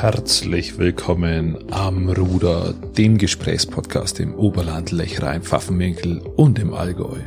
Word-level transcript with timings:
Herzlich 0.00 0.78
willkommen 0.78 1.58
am 1.70 2.08
Ruder, 2.08 2.72
dem 2.72 3.18
Gesprächspodcast 3.18 4.18
im 4.20 4.34
Oberland, 4.34 4.92
Lechrein, 4.92 5.42
Pfaffenwinkel 5.42 6.22
und 6.36 6.58
im 6.58 6.72
Allgäu. 6.72 7.18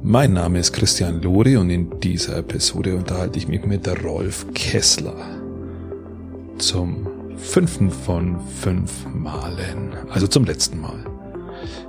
Mein 0.00 0.34
Name 0.34 0.60
ist 0.60 0.72
Christian 0.72 1.20
Lori 1.22 1.56
und 1.56 1.68
in 1.70 1.98
dieser 1.98 2.36
Episode 2.36 2.94
unterhalte 2.94 3.40
ich 3.40 3.48
mich 3.48 3.66
mit 3.66 3.88
Rolf 4.04 4.46
Kessler 4.54 5.16
zum 6.58 7.08
fünften 7.36 7.90
von 7.90 8.38
fünf 8.60 9.04
Malen, 9.12 9.92
also 10.10 10.28
zum 10.28 10.44
letzten 10.44 10.80
Mal. 10.80 11.04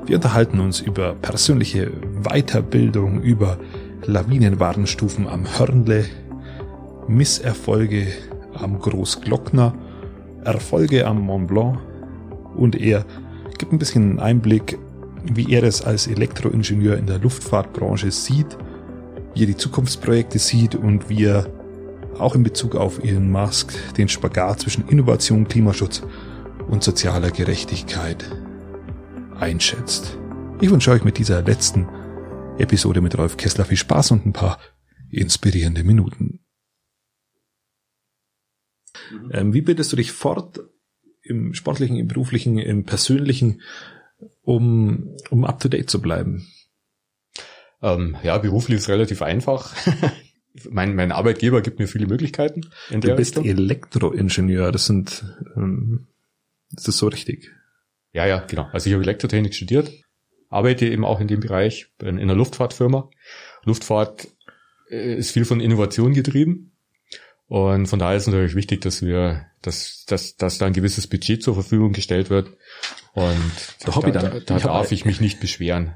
Wir 0.07 0.16
unterhalten 0.16 0.59
uns 0.59 0.80
über 0.80 1.14
persönliche 1.14 1.91
Weiterbildung, 2.23 3.21
über 3.21 3.59
Lawinenwarnstufen 4.07 5.28
am 5.28 5.46
Hörnle, 5.59 6.05
Misserfolge 7.07 8.07
am 8.62 8.80
Großglockner, 8.80 9.74
Erfolge 10.43 11.06
am 11.06 11.21
Mont 11.21 11.48
Blanc 11.48 11.79
und 12.56 12.75
er 12.75 13.06
gibt 13.57 13.71
ein 13.71 13.79
bisschen 13.79 14.20
Einblick, 14.20 14.78
wie 15.24 15.54
er 15.54 15.64
es 15.64 15.82
als 15.82 16.07
Elektroingenieur 16.07 16.98
in 16.98 17.06
der 17.06 17.20
Luftfahrtbranche 17.20 18.12
sieht, 18.12 18.57
wie 19.34 19.43
er 19.43 19.48
die 19.48 19.57
Zukunftsprojekte 19.57 20.39
sieht 20.39 20.75
und 20.75 21.10
wie 21.10 21.25
er 21.25 21.48
auch 22.18 22.36
in 22.36 22.43
Bezug 22.43 22.75
auf 22.75 23.04
Elon 23.04 23.29
Musk 23.29 23.74
den 23.96 24.07
Spagat 24.07 24.62
zwischen 24.62 24.87
Innovation, 24.87 25.48
Klimaschutz 25.48 26.01
und 26.68 26.84
sozialer 26.84 27.32
Gerechtigkeit 27.32 28.26
einschätzt. 29.39 30.18
Ich 30.62 30.71
wünsche 30.71 30.92
euch 30.92 31.04
mit 31.04 31.18
dieser 31.18 31.43
letzten 31.43 31.87
Episode 32.58 33.02
mit 33.02 33.17
Rolf 33.17 33.38
Kessler 33.38 33.66
viel 33.66 33.78
Spaß 33.78 34.12
und 34.12 34.26
ein 34.26 34.34
paar 34.34 34.58
inspirierende 35.12 35.84
Minuten. 35.84 36.39
Mhm. 39.11 39.31
Ähm, 39.33 39.53
wie 39.53 39.61
bildest 39.61 39.92
du 39.92 39.95
dich 39.95 40.11
fort 40.11 40.59
im 41.22 41.53
sportlichen, 41.53 41.98
im 41.98 42.08
beruflichen, 42.08 42.58
im 42.58 42.86
persönlichen, 42.86 43.62
um, 44.44 45.16
um 45.30 45.45
up 45.45 45.59
to 45.59 45.70
date 45.70 45.90
zu 45.90 46.02
bleiben? 46.02 46.48
Ähm, 47.81 48.18
ja, 48.23 48.38
beruflich 48.38 48.78
ist 48.78 48.90
relativ 48.90 49.22
einfach. 49.22 49.75
mein, 50.70 50.95
mein 50.95 51.12
Arbeitgeber 51.12 51.62
gibt 51.62 51.80
mir 51.80 51.88
viele 51.88 52.08
Möglichkeiten. 52.08 52.62
du 52.90 53.16
bist 53.16 53.38
Richtung. 53.38 53.45
Elektroingenieur, 53.45 54.72
das 54.72 54.86
sind, 54.86 55.23
ähm, 55.56 56.08
ist 56.75 56.88
das 56.88 56.98
so 56.98 57.08
richtig? 57.08 57.52
Ja, 58.14 58.25
ja, 58.25 58.40
genau. 58.40 58.68
Also 58.72 58.90
ich 58.90 58.94
habe 58.94 59.03
Elektrotechnik 59.03 59.53
studiert, 59.53 59.92
arbeite 60.50 60.88
eben 60.88 61.06
auch 61.06 61.20
in 61.20 61.28
dem 61.28 61.40
Bereich, 61.40 61.88
in 62.02 62.20
einer 62.20 62.36
Luftfahrtfirma. 62.36 63.09
Luftfahrt 63.64 64.28
äh, 64.90 65.16
ist 65.16 65.31
viel 65.31 65.45
von 65.45 65.59
Innovation 65.59 66.14
getrieben. 66.14 66.72
Und 67.48 67.88
von 67.88 68.00
daher 68.00 68.17
ist 68.17 68.23
es 68.23 68.28
natürlich 68.28 68.56
wichtig, 68.56 68.81
dass 68.81 69.02
wir, 69.02 69.45
dass, 69.62 70.06
dass, 70.06 70.36
dass 70.36 70.58
da 70.58 70.66
ein 70.66 70.73
gewisses 70.73 71.08
Budget 71.08 71.42
zur 71.42 71.53
Verfügung 71.53 71.94
gestellt 71.94 72.30
wird. 72.30 72.50
Und 73.14 73.36
da, 73.86 73.92
da, 74.02 74.12
da, 74.12 74.40
da 74.40 74.59
darf 74.59 74.92
ich 74.92 75.06
mich 75.06 75.22
nicht 75.22 75.40
beschweren. 75.40 75.95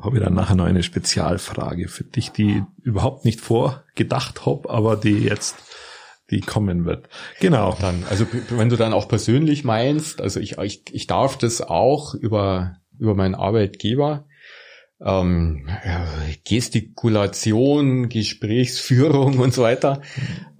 Habe 0.00 0.18
ich 0.18 0.24
dann 0.24 0.34
nachher 0.34 0.56
noch 0.56 0.64
eine 0.64 0.82
Spezialfrage 0.82 1.88
für 1.88 2.04
dich, 2.04 2.30
die 2.30 2.62
überhaupt 2.82 3.24
nicht 3.24 3.40
vorgedacht 3.40 4.46
habe, 4.46 4.70
aber 4.70 4.96
die 4.96 5.18
jetzt 5.18 5.56
die 6.30 6.40
kommen 6.40 6.84
wird. 6.84 7.08
Genau. 7.40 7.76
Dann, 7.80 8.04
also 8.08 8.26
wenn 8.50 8.68
du 8.68 8.76
dann 8.76 8.92
auch 8.92 9.08
persönlich 9.08 9.64
meinst, 9.64 10.20
also 10.20 10.40
ich, 10.40 10.58
ich, 10.58 10.82
ich 10.92 11.06
darf 11.06 11.36
das 11.36 11.60
auch 11.60 12.14
über, 12.14 12.76
über 12.98 13.14
meinen 13.14 13.34
Arbeitgeber, 13.34 14.26
ähm, 15.04 15.68
Gestikulation, 16.44 18.08
Gesprächsführung 18.08 19.38
und 19.38 19.54
so 19.54 19.62
weiter, 19.62 20.02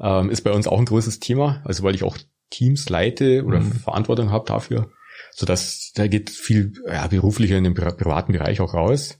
ähm, 0.00 0.30
ist 0.30 0.42
bei 0.42 0.52
uns 0.52 0.66
auch 0.66 0.78
ein 0.78 0.86
großes 0.86 1.20
Thema. 1.20 1.62
Also 1.64 1.82
weil 1.82 1.94
ich 1.94 2.02
auch 2.02 2.16
Teams 2.50 2.88
leite 2.88 3.44
oder 3.44 3.60
mhm. 3.60 3.72
Verantwortung 3.72 4.30
habe 4.30 4.46
dafür, 4.46 4.90
so 5.32 5.46
dass 5.46 5.92
da 5.94 6.06
geht 6.06 6.30
viel 6.30 6.72
ja, 6.86 7.06
beruflicher 7.06 7.56
in 7.56 7.64
den 7.64 7.74
privaten 7.74 8.32
Bereich 8.32 8.60
auch 8.60 8.74
raus. 8.74 9.18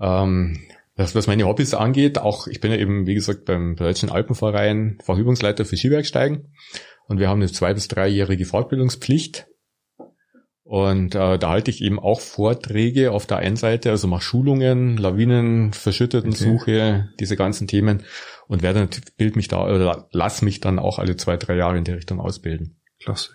Ähm, 0.00 0.60
das, 0.96 1.14
was 1.14 1.26
meine 1.26 1.44
Hobbys 1.44 1.74
angeht, 1.74 2.18
auch 2.18 2.46
ich 2.46 2.60
bin 2.60 2.70
ja 2.70 2.76
eben, 2.78 3.06
wie 3.06 3.14
gesagt, 3.14 3.44
beim 3.44 3.76
Deutschen 3.76 4.10
Alpenverein 4.10 4.98
Fachübungsleiter 5.02 5.64
für 5.64 5.76
Skibergsteigen 5.76 6.52
und 7.06 7.18
wir 7.18 7.28
haben 7.28 7.40
eine 7.40 7.50
zwei- 7.50 7.74
bis 7.74 7.88
dreijährige 7.88 8.44
Fortbildungspflicht 8.44 9.46
und 10.70 11.16
äh, 11.16 11.36
da 11.36 11.48
halte 11.48 11.68
ich 11.68 11.82
eben 11.82 11.98
auch 11.98 12.20
Vorträge 12.20 13.10
auf 13.10 13.26
der 13.26 13.38
einen 13.38 13.56
Seite, 13.56 13.90
also 13.90 14.06
mache 14.06 14.22
Schulungen, 14.22 14.96
Lawinen, 14.98 15.72
verschütteten 15.72 16.30
Suche, 16.30 16.60
okay. 16.60 17.04
diese 17.18 17.34
ganzen 17.34 17.66
Themen 17.66 18.04
und 18.46 18.62
werde 18.62 18.88
bild 19.16 19.34
mich 19.34 19.48
da 19.48 19.64
oder 19.64 20.06
lass 20.12 20.42
mich 20.42 20.60
dann 20.60 20.78
auch 20.78 21.00
alle 21.00 21.16
zwei, 21.16 21.36
drei 21.36 21.56
Jahre 21.56 21.76
in 21.76 21.82
die 21.82 21.90
Richtung 21.90 22.20
ausbilden. 22.20 22.76
Klasse. 23.00 23.32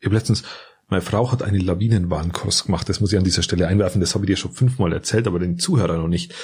Ich 0.00 0.06
habe 0.06 0.16
letztens, 0.16 0.42
meine 0.88 1.02
Frau 1.02 1.30
hat 1.30 1.44
einen 1.44 1.60
Lawinenwarnkurs 1.60 2.64
gemacht, 2.64 2.88
das 2.88 2.98
muss 2.98 3.12
ich 3.12 3.18
an 3.18 3.24
dieser 3.24 3.44
Stelle 3.44 3.68
einwerfen, 3.68 4.00
das 4.00 4.16
habe 4.16 4.24
ich 4.24 4.30
dir 4.30 4.36
schon 4.36 4.50
fünfmal 4.50 4.92
erzählt, 4.92 5.28
aber 5.28 5.38
den 5.38 5.60
Zuhörern 5.60 6.00
noch 6.00 6.08
nicht. 6.08 6.34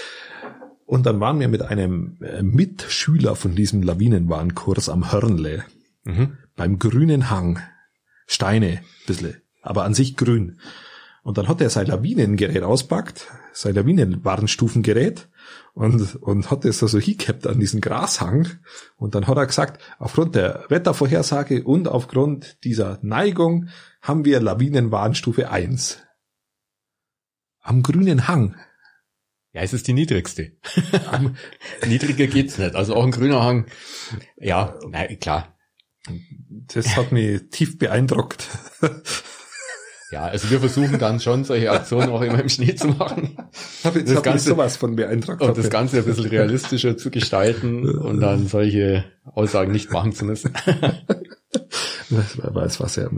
Und 0.86 1.04
dann 1.04 1.18
waren 1.18 1.40
wir 1.40 1.48
mit 1.48 1.62
einem 1.62 2.18
äh, 2.22 2.44
Mitschüler 2.44 3.34
von 3.34 3.56
diesem 3.56 3.82
Lawinenwarnkurs 3.82 4.88
am 4.88 5.10
Hörnle, 5.10 5.64
mhm. 6.04 6.38
beim 6.54 6.78
grünen 6.78 7.28
Hang, 7.28 7.58
Steine, 8.28 8.82
bissle 9.08 9.41
aber 9.62 9.84
an 9.84 9.94
sich 9.94 10.16
grün. 10.16 10.58
Und 11.22 11.38
dann 11.38 11.48
hat 11.48 11.60
er 11.60 11.70
sein 11.70 11.86
Lawinengerät 11.86 12.64
auspackt, 12.64 13.28
sein 13.52 13.76
Lawinenwarnstufengerät 13.76 15.28
und, 15.72 16.16
und 16.16 16.50
hat 16.50 16.64
es 16.64 16.82
also 16.82 16.98
hingehabt 16.98 17.46
an 17.46 17.60
diesen 17.60 17.80
Grashang. 17.80 18.48
Und 18.96 19.14
dann 19.14 19.28
hat 19.28 19.36
er 19.36 19.46
gesagt, 19.46 19.82
aufgrund 19.98 20.34
der 20.34 20.64
Wettervorhersage 20.68 21.62
und 21.62 21.86
aufgrund 21.86 22.62
dieser 22.64 22.98
Neigung 23.02 23.68
haben 24.02 24.24
wir 24.24 24.40
Lawinenwarnstufe 24.40 25.48
1. 25.48 26.02
Am 27.60 27.84
grünen 27.84 28.26
Hang. 28.26 28.56
Ja, 29.52 29.60
es 29.60 29.72
ist 29.72 29.86
die 29.86 29.92
niedrigste. 29.92 30.52
Niedriger 31.86 32.26
geht's 32.26 32.58
nicht. 32.58 32.74
Also 32.74 32.96
auch 32.96 33.04
ein 33.04 33.10
grüner 33.10 33.44
Hang. 33.44 33.66
Ja, 34.36 34.78
na, 34.88 35.06
klar. 35.16 35.56
Das 36.48 36.96
hat 36.96 37.12
mich 37.12 37.50
tief 37.50 37.78
beeindruckt. 37.78 38.48
Ja, 40.12 40.24
also 40.24 40.50
wir 40.50 40.60
versuchen 40.60 40.98
dann 40.98 41.20
schon 41.20 41.44
solche 41.44 41.70
Aktionen 41.70 42.10
auch 42.10 42.20
immer 42.20 42.38
im 42.38 42.48
Schnee 42.50 42.74
zu 42.74 42.88
machen. 42.88 43.36
Hab 43.82 43.96
ich, 43.96 44.04
das 44.04 44.16
hab 44.16 44.22
Ganze, 44.22 44.50
sowas 44.50 44.76
von 44.76 44.94
beeindruckt. 44.94 45.40
Und 45.40 45.56
das 45.56 45.70
Ganze 45.70 45.98
ein 45.98 46.04
bisschen 46.04 46.26
realistischer 46.26 46.98
zu 46.98 47.10
gestalten 47.10 47.88
und 47.88 48.20
dann 48.20 48.46
solche 48.46 49.04
Aussagen 49.24 49.72
nicht 49.72 49.90
machen 49.90 50.12
zu 50.12 50.26
müssen. 50.26 50.52
Das 52.10 52.36
war, 52.36 52.62
das 52.62 52.78
war 52.78 52.90
sehr 52.90 53.10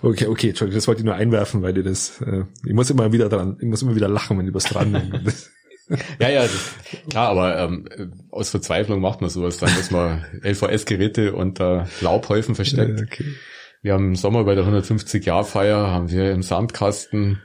Okay, 0.00 0.26
okay, 0.26 0.48
Entschuldigung, 0.48 0.78
das 0.78 0.88
wollte 0.88 1.00
ich 1.00 1.04
nur 1.04 1.14
einwerfen, 1.14 1.60
weil 1.60 1.74
dir 1.74 1.82
das, 1.82 2.22
äh, 2.22 2.44
ich 2.64 2.72
muss 2.72 2.88
immer 2.88 3.12
wieder 3.12 3.28
dran, 3.28 3.58
ich 3.60 3.66
muss 3.66 3.82
immer 3.82 3.94
wieder 3.94 4.08
lachen, 4.08 4.38
wenn 4.38 4.46
du 4.46 4.54
was 4.54 4.64
dran 4.64 4.92
denkst. 4.92 5.50
ja, 6.18 6.28
ja, 6.28 6.42
das, 6.42 6.74
klar, 7.08 7.28
aber 7.28 7.58
ähm, 7.58 7.86
aus 8.30 8.50
Verzweiflung 8.50 9.00
macht 9.00 9.20
man 9.20 9.30
sowas 9.30 9.58
dann, 9.58 9.74
dass 9.74 9.90
man 9.90 10.24
LVS-Geräte 10.42 11.34
unter 11.34 11.88
Laubhäufen 12.00 12.54
versteckt. 12.54 13.02
Okay. 13.02 13.34
Wir 13.82 13.94
haben 13.94 14.08
im 14.08 14.16
Sommer 14.16 14.44
bei 14.44 14.54
der 14.54 14.64
150-Jahr-Feier 14.64 15.88
haben 15.88 16.10
wir 16.10 16.32
im 16.32 16.42
Sandkasten 16.42 17.40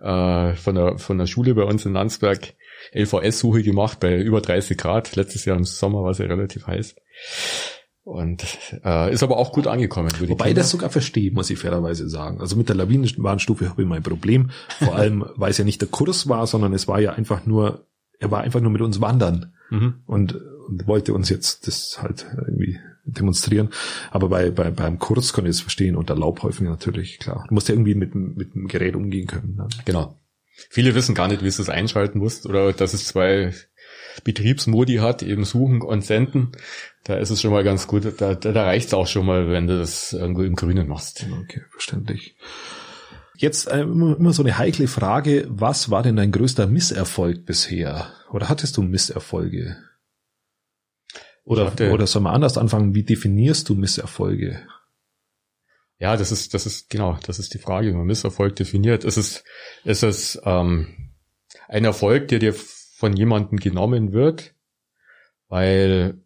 äh, 0.00 0.54
von, 0.54 0.74
der, 0.74 0.98
von 0.98 1.18
der 1.18 1.26
Schule 1.26 1.54
bei 1.54 1.62
uns 1.62 1.86
in 1.86 1.92
Landsberg 1.92 2.54
LVS-Suche 2.94 3.62
gemacht 3.62 4.00
bei 4.00 4.20
über 4.20 4.40
30 4.40 4.76
Grad. 4.76 5.16
Letztes 5.16 5.44
Jahr 5.44 5.56
im 5.56 5.64
Sommer 5.64 6.02
war 6.02 6.10
es 6.10 6.18
ja 6.18 6.26
relativ 6.26 6.66
heiß. 6.66 6.96
Und 8.04 8.44
äh, 8.84 9.12
ist 9.12 9.24
aber 9.24 9.36
auch 9.36 9.52
gut 9.52 9.66
angekommen. 9.66 10.10
Wobei 10.28 10.50
ich 10.50 10.54
das 10.54 10.70
sogar 10.70 10.90
verstehe, 10.90 11.32
muss 11.32 11.50
ich 11.50 11.58
fairerweise 11.58 12.08
sagen. 12.08 12.40
Also 12.40 12.54
mit 12.54 12.68
der 12.68 12.76
Lawinenwarnstufe 12.76 13.68
habe 13.68 13.82
ich 13.82 13.88
mein 13.88 14.02
Problem. 14.02 14.50
Vor 14.78 14.94
allem, 14.96 15.24
weil 15.34 15.50
es 15.50 15.58
ja 15.58 15.64
nicht 15.64 15.80
der 15.80 15.88
Kurs 15.88 16.28
war, 16.28 16.46
sondern 16.46 16.72
es 16.72 16.86
war 16.86 17.00
ja 17.00 17.14
einfach 17.14 17.46
nur, 17.46 17.86
er 18.20 18.30
war 18.30 18.42
einfach 18.42 18.60
nur 18.60 18.70
mit 18.70 18.80
uns 18.80 19.00
wandern 19.00 19.54
mhm. 19.70 20.02
und, 20.06 20.36
und 20.68 20.86
wollte 20.86 21.14
uns 21.14 21.30
jetzt 21.30 21.66
das 21.66 22.00
halt 22.00 22.26
irgendwie 22.46 22.78
demonstrieren. 23.06 23.70
Aber 24.10 24.28
bei, 24.28 24.50
bei 24.50 24.70
beim 24.70 24.98
Kurs 24.98 25.32
kann 25.32 25.46
ich 25.46 25.50
es 25.50 25.60
verstehen 25.60 25.96
und 25.96 26.08
der 26.08 26.16
Laubhäufen 26.16 26.66
natürlich, 26.66 27.18
klar. 27.18 27.44
Du 27.48 27.54
musst 27.54 27.68
ja 27.68 27.74
irgendwie 27.74 27.94
mit, 27.94 28.14
mit 28.14 28.54
dem 28.54 28.68
Gerät 28.68 28.96
umgehen 28.96 29.26
können. 29.26 29.56
Ne? 29.56 29.68
Genau. 29.84 30.18
Viele 30.70 30.94
wissen 30.94 31.14
gar 31.14 31.28
nicht, 31.28 31.42
wie 31.42 31.48
es 31.48 31.58
das 31.58 31.68
einschalten 31.68 32.18
muss 32.18 32.46
oder 32.46 32.72
dass 32.72 32.94
es 32.94 33.06
zwei 33.06 33.52
Betriebsmodi 34.24 34.96
hat, 34.96 35.22
eben 35.22 35.44
suchen 35.44 35.82
und 35.82 36.04
senden. 36.04 36.52
Da 37.04 37.16
ist 37.16 37.30
es 37.30 37.40
schon 37.40 37.52
mal 37.52 37.64
ganz 37.64 37.86
gut. 37.86 38.04
Da, 38.20 38.34
da, 38.34 38.52
da 38.52 38.64
reicht 38.64 38.88
es 38.88 38.94
auch 38.94 39.06
schon 39.06 39.26
mal, 39.26 39.50
wenn 39.50 39.66
du 39.66 39.78
das 39.78 40.12
irgendwo 40.12 40.42
im 40.42 40.56
Grünen 40.56 40.88
machst. 40.88 41.26
Okay, 41.42 41.62
verständlich. 41.70 42.36
Jetzt 43.36 43.68
äh, 43.68 43.82
immer 43.82 44.32
so 44.32 44.42
eine 44.42 44.56
heikle 44.56 44.88
Frage. 44.88 45.46
Was 45.48 45.90
war 45.90 46.02
denn 46.02 46.16
dein 46.16 46.32
größter 46.32 46.66
Misserfolg 46.66 47.44
bisher? 47.44 48.12
Oder 48.32 48.48
hattest 48.48 48.76
du 48.78 48.82
Misserfolge? 48.82 49.76
Oder, 51.46 51.66
hatte, 51.66 51.92
oder 51.92 52.08
soll 52.08 52.22
man 52.22 52.34
anders 52.34 52.58
anfangen? 52.58 52.94
Wie 52.94 53.04
definierst 53.04 53.68
du 53.68 53.76
Misserfolge? 53.76 54.66
Ja, 55.98 56.16
das 56.16 56.32
ist, 56.32 56.54
das 56.54 56.66
ist, 56.66 56.90
genau, 56.90 57.18
das 57.24 57.38
ist 57.38 57.54
die 57.54 57.58
Frage, 57.58 57.88
wie 57.88 57.92
man 57.92 58.06
Misserfolg 58.06 58.56
definiert. 58.56 59.04
Ist 59.04 59.16
es, 59.16 59.44
ist 59.84 60.02
es 60.02 60.40
ähm, 60.44 61.12
ein 61.68 61.84
Erfolg, 61.84 62.28
der 62.28 62.40
dir 62.40 62.52
von 62.52 63.16
jemandem 63.16 63.58
genommen 63.58 64.12
wird, 64.12 64.54
weil, 65.46 66.18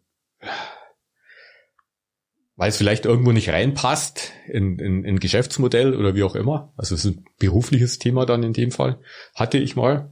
weil 2.55 2.69
es 2.69 2.77
vielleicht 2.77 3.05
irgendwo 3.05 3.31
nicht 3.31 3.49
reinpasst 3.49 4.31
in, 4.47 4.79
in, 4.79 5.05
in 5.05 5.19
Geschäftsmodell 5.19 5.95
oder 5.95 6.15
wie 6.15 6.23
auch 6.23 6.35
immer. 6.35 6.73
Also 6.77 6.95
es 6.95 7.05
ist 7.05 7.17
ein 7.17 7.25
berufliches 7.37 7.99
Thema 7.99 8.25
dann 8.25 8.41
in 8.41 8.53
dem 8.53 8.71
Fall. 8.71 8.99
Hatte 9.35 9.59
ich 9.59 9.75
mal. 9.75 10.11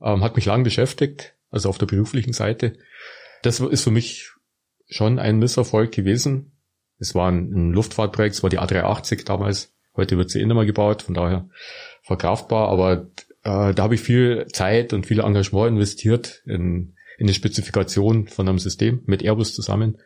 Ähm, 0.00 0.22
hat 0.22 0.36
mich 0.36 0.44
lang 0.44 0.62
beschäftigt, 0.62 1.34
also 1.50 1.68
auf 1.68 1.78
der 1.78 1.86
beruflichen 1.86 2.32
Seite. 2.32 2.78
Das 3.44 3.60
ist 3.60 3.84
für 3.84 3.90
mich 3.90 4.30
schon 4.88 5.18
ein 5.18 5.38
Misserfolg 5.38 5.92
gewesen. 5.92 6.52
Es 6.98 7.14
war 7.14 7.30
ein, 7.30 7.52
ein 7.52 7.72
Luftfahrtprojekt, 7.72 8.36
es 8.36 8.42
war 8.42 8.48
die 8.48 8.58
A380 8.58 9.26
damals. 9.26 9.74
Heute 9.94 10.16
wird 10.16 10.30
sie 10.30 10.40
eh 10.40 10.46
mehr 10.46 10.64
gebaut, 10.64 11.02
von 11.02 11.14
daher 11.14 11.50
verkraftbar. 12.02 12.70
Aber 12.70 13.10
äh, 13.42 13.74
da 13.74 13.82
habe 13.82 13.96
ich 13.96 14.00
viel 14.00 14.46
Zeit 14.50 14.94
und 14.94 15.04
viel 15.04 15.20
Engagement 15.20 15.68
investiert 15.68 16.42
in, 16.46 16.94
in 17.18 17.26
die 17.26 17.34
Spezifikation 17.34 18.28
von 18.28 18.48
einem 18.48 18.58
System 18.58 19.02
mit 19.04 19.22
Airbus 19.22 19.54
zusammen. 19.54 19.98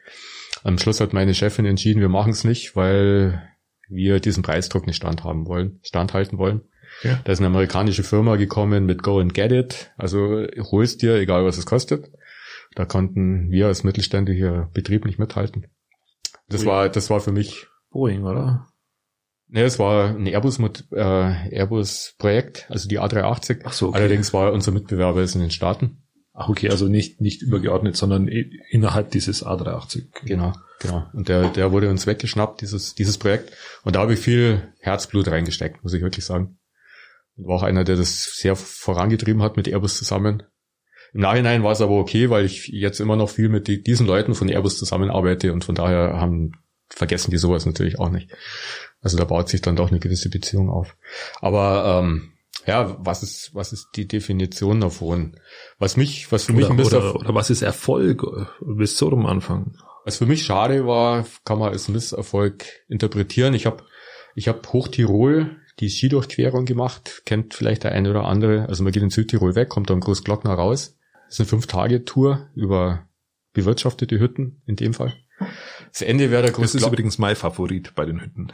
Am 0.65 0.77
Schluss 0.77 1.01
hat 1.01 1.13
meine 1.13 1.33
Chefin 1.33 1.65
entschieden, 1.65 2.01
wir 2.01 2.09
machen 2.09 2.33
es 2.33 2.43
nicht, 2.43 2.75
weil 2.75 3.41
wir 3.89 4.19
diesen 4.19 4.43
Preisdruck 4.43 4.89
nicht 4.89 4.97
standhaben 4.97 5.47
wollen, 5.47 5.79
standhalten 5.85 6.39
wollen. 6.39 6.63
Ja. 7.05 7.21
Da 7.23 7.33
ist 7.33 7.39
eine 7.39 7.47
amerikanische 7.47 8.03
Firma 8.03 8.35
gekommen 8.35 8.85
mit 8.85 9.05
Go 9.05 9.21
and 9.21 9.33
Get 9.33 9.53
It. 9.53 9.93
Also 9.97 10.45
holst 10.73 11.03
dir, 11.03 11.15
egal 11.15 11.45
was 11.45 11.57
es 11.57 11.67
kostet. 11.67 12.11
Da 12.79 12.85
konnten 12.85 13.51
wir 13.51 13.67
als 13.67 13.83
mittelständischer 13.83 14.71
Betrieb 14.73 15.05
nicht 15.05 15.19
mithalten. 15.19 15.67
Das 16.49 16.61
Boeing. 16.61 16.77
war, 16.77 16.89
das 16.89 17.11
war 17.11 17.19
für 17.19 17.33
mich. 17.33 17.67
Boeing, 17.91 18.23
oder? 18.23 18.69
Ne, 19.49 19.63
es 19.63 19.81
war 19.81 20.11
ein 20.11 20.29
Airbus 20.29 20.61
mit 20.61 20.87
äh, 20.93 21.01
Airbus 21.01 22.15
Projekt, 22.19 22.67
also 22.71 22.89
die 22.89 23.01
A380. 23.01 23.63
Ach 23.65 23.73
so, 23.73 23.89
okay. 23.89 23.99
Allerdings 23.99 24.33
war 24.33 24.53
unser 24.53 24.71
Mitbewerber 24.71 25.23
ist 25.23 25.35
in 25.35 25.41
den 25.41 25.51
Staaten. 25.51 26.05
Ach 26.33 26.49
okay, 26.49 26.71
also 26.71 26.87
nicht 26.87 27.21
nicht 27.21 27.43
übergeordnet, 27.43 27.97
sondern 27.97 28.29
innerhalb 28.29 29.11
dieses 29.11 29.45
A380. 29.45 30.11
Genau, 30.25 30.53
genau. 30.79 31.05
Und 31.13 31.29
der 31.29 31.49
der 31.49 31.73
wurde 31.73 31.91
uns 31.91 32.07
weggeschnappt 32.07 32.61
dieses 32.61 32.95
dieses 32.95 33.19
Projekt 33.19 33.53
und 33.83 33.97
da 33.97 34.03
habe 34.03 34.15
ich 34.15 34.21
viel 34.21 34.73
Herzblut 34.79 35.27
reingesteckt, 35.27 35.83
muss 35.83 35.95
ich 35.95 36.03
wirklich 36.03 36.25
sagen. 36.25 36.61
Und 37.35 37.49
war 37.49 37.57
auch 37.57 37.65
einer, 37.65 37.83
der 37.83 37.97
das 37.97 38.37
sehr 38.37 38.55
vorangetrieben 38.55 39.43
hat 39.43 39.57
mit 39.57 39.67
Airbus 39.67 39.97
zusammen. 39.97 40.45
Im 41.13 41.21
Nachhinein 41.21 41.63
war 41.63 41.73
es 41.73 41.81
aber 41.81 41.97
okay, 41.97 42.31
weil 42.31 42.45
ich 42.45 42.69
jetzt 42.69 43.01
immer 43.01 43.17
noch 43.17 43.31
viel 43.31 43.49
mit 43.49 43.69
die, 43.69 43.83
diesen 43.83 44.07
Leuten 44.07 44.35
von 44.35 44.49
Airbus 44.49 44.79
zusammenarbeite 44.79 45.53
und 45.53 45.65
von 45.65 45.75
daher 45.75 46.21
haben 46.21 46.53
vergessen 46.89 47.31
die 47.31 47.39
sowas 47.39 47.67
natürlich 47.67 47.99
auch 47.99 48.11
nicht. 48.11 48.31
Also 49.01 49.17
da 49.17 49.25
baut 49.25 49.49
sich 49.49 49.61
dann 49.61 49.77
doch 49.77 49.91
eine 49.91 50.01
gewisse 50.01 50.31
Beziehung 50.31 50.71
auf. 50.71 50.97
Aber 51.41 52.03
ähm, 52.03 52.33
ja, 52.67 52.97
was 52.99 53.23
ist, 53.23 53.55
was 53.55 53.73
ist 53.73 53.89
die 53.97 54.09
Definition 54.09 54.81
davon? 54.81 55.37
Was 55.79 55.97
mich, 55.97 56.31
was 56.33 56.45
für 56.45 56.53
oder, 56.53 56.61
mich 56.61 56.71
ein 56.71 56.77
bisschen. 56.77 56.99
Oder, 56.99 57.17
oder 57.17 57.35
was 57.35 57.51
ist 57.51 57.63
Erfolg 57.63 58.25
bis 58.61 58.97
zu 58.97 59.09
dem 59.11 59.27
Anfang? 59.27 59.77
Was 60.05 60.19
für 60.19 60.27
mich 60.27 60.45
schade 60.45 60.87
war, 60.87 61.27
kann 61.45 61.59
man 61.59 61.73
als 61.73 61.89
Misserfolg 61.89 62.65
interpretieren. 62.89 63.55
Ich 63.55 63.67
habe 63.67 63.85
ich 64.35 64.49
hab 64.49 64.73
Hochtirol 64.73 65.57
die 65.81 65.89
Skidurchquerung 65.89 66.65
gemacht, 66.65 67.23
kennt 67.25 67.55
vielleicht 67.55 67.85
der 67.85 67.93
eine 67.93 68.11
oder 68.11 68.25
andere. 68.25 68.69
Also 68.69 68.83
man 68.83 68.93
geht 68.93 69.03
in 69.03 69.11
Südtirol 69.11 69.55
weg, 69.55 69.69
kommt 69.69 69.91
dann 69.91 70.01
Großglockner 70.01 70.53
raus. 70.53 70.98
Das 71.29 71.35
ist 71.35 71.41
eine 71.41 71.49
Fünf-Tage-Tour 71.49 72.49
über 72.55 73.07
bewirtschaftete 73.53 74.19
Hütten 74.19 74.63
in 74.67 74.77
dem 74.77 74.95
Fall. 74.95 75.15
Das 75.93 76.03
Ende 76.03 76.31
wäre 76.31 76.43
der 76.43 76.53
Großglockner. 76.53 76.81
Das 76.81 76.83
ist 76.83 76.93
übrigens 76.93 77.19
mein 77.19 77.37
Favorit 77.37 77.95
bei 77.95 78.07
den 78.07 78.21
Hütten. 78.21 78.53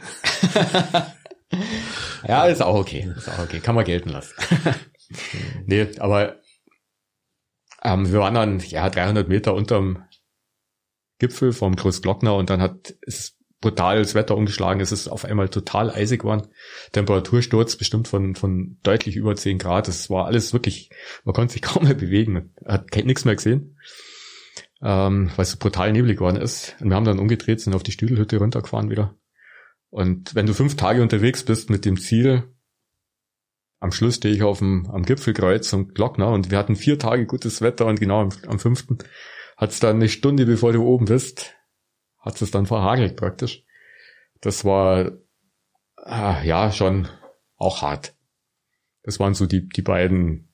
ja, 2.27 2.45
ist 2.45 2.61
auch 2.61 2.75
okay. 2.75 3.11
Ist 3.15 3.29
auch 3.29 3.39
okay. 3.39 3.59
Kann 3.59 3.75
man 3.75 3.85
gelten 3.85 4.09
lassen. 4.09 4.33
nee, 5.65 5.87
aber 5.99 6.41
ähm, 7.81 8.11
wir 8.11 8.19
waren 8.19 8.33
dann 8.33 8.59
ja 8.59 8.89
300 8.89 9.27
Meter 9.29 9.53
unterm 9.53 10.03
Gipfel 11.19 11.53
vom 11.53 11.75
Großglockner 11.77 12.35
und 12.35 12.49
dann 12.49 12.61
hat 12.61 12.93
es 13.01 13.34
brutal 13.61 13.99
das 13.99 14.15
Wetter 14.15 14.35
umgeschlagen. 14.35 14.81
Es 14.81 14.91
ist 14.91 15.07
auf 15.07 15.25
einmal 15.25 15.49
total 15.49 15.89
eisig 15.89 16.21
geworden. 16.21 16.47
Temperatursturz 16.91 17.75
bestimmt 17.75 18.07
von, 18.07 18.35
von 18.35 18.77
deutlich 18.83 19.15
über 19.15 19.35
10 19.35 19.57
Grad. 19.57 19.87
Es 19.87 20.09
war 20.09 20.25
alles 20.25 20.53
wirklich, 20.53 20.89
man 21.23 21.33
konnte 21.33 21.53
sich 21.53 21.61
kaum 21.63 21.83
mehr 21.83 21.93
bewegen. 21.93 22.33
Man 22.33 22.49
hat 22.65 22.95
nichts 22.95 23.25
mehr 23.25 23.35
gesehen, 23.35 23.77
ähm, 24.81 25.31
weil 25.35 25.43
es 25.43 25.51
so 25.51 25.57
brutal 25.57 25.91
neblig 25.91 26.17
geworden 26.17 26.41
ist. 26.41 26.75
Und 26.79 26.89
wir 26.89 26.95
haben 26.95 27.05
dann 27.05 27.19
umgedreht, 27.19 27.61
sind 27.61 27.75
auf 27.75 27.83
die 27.83 27.91
Stüdelhütte 27.91 28.37
runtergefahren 28.37 28.89
wieder. 28.89 29.15
Und 29.89 30.35
wenn 30.35 30.45
du 30.45 30.53
fünf 30.53 30.75
Tage 30.75 31.01
unterwegs 31.01 31.43
bist 31.43 31.69
mit 31.69 31.85
dem 31.85 31.97
Ziel, 31.97 32.43
am 33.79 33.91
Schluss 33.91 34.15
stehe 34.15 34.33
ich 34.33 34.43
auf 34.43 34.59
dem, 34.59 34.89
am 34.91 35.03
Gipfelkreuz 35.03 35.71
und 35.73 35.95
Glockner 35.95 36.29
und 36.29 36.51
wir 36.51 36.57
hatten 36.57 36.75
vier 36.75 36.99
Tage 36.99 37.25
gutes 37.25 37.61
Wetter 37.61 37.85
und 37.85 37.99
genau 37.99 38.21
am, 38.21 38.29
am 38.47 38.59
fünften 38.59 38.97
hat 39.57 39.71
es 39.71 39.79
dann 39.79 39.97
eine 39.97 40.09
Stunde, 40.09 40.45
bevor 40.45 40.73
du 40.73 40.83
oben 40.83 41.05
bist, 41.05 41.55
hat 42.25 42.41
es 42.41 42.51
dann 42.51 42.65
verhagelt 42.65 43.15
praktisch. 43.15 43.63
Das 44.41 44.65
war 44.65 45.11
ah, 45.95 46.41
ja 46.43 46.71
schon 46.71 47.07
auch 47.55 47.81
hart. 47.83 48.15
Das 49.03 49.19
waren 49.19 49.35
so 49.35 49.45
die, 49.45 49.69
die 49.69 49.83
beiden 49.83 50.49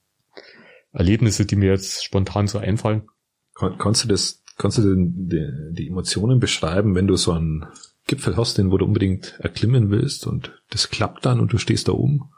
Erlebnisse, 0.92 1.46
die 1.46 1.56
mir 1.56 1.70
jetzt 1.70 2.04
spontan 2.04 2.46
so 2.46 2.58
einfallen. 2.58 3.08
Kon 3.54 3.78
kannst 3.78 4.04
du 4.04 4.08
das, 4.08 4.42
kannst 4.58 4.78
du 4.78 4.94
die, 4.94 5.48
die 5.72 5.88
Emotionen 5.88 6.38
beschreiben, 6.38 6.94
wenn 6.94 7.06
du 7.06 7.16
so 7.16 7.32
einen 7.32 7.66
Gipfel 8.06 8.36
hast, 8.36 8.58
den 8.58 8.70
wo 8.70 8.76
du 8.76 8.84
unbedingt 8.84 9.38
erklimmen 9.40 9.90
willst 9.90 10.26
und 10.26 10.60
das 10.70 10.90
klappt 10.90 11.24
dann 11.24 11.40
und 11.40 11.52
du 11.52 11.58
stehst 11.58 11.88
da 11.88 11.92
oben? 11.92 12.30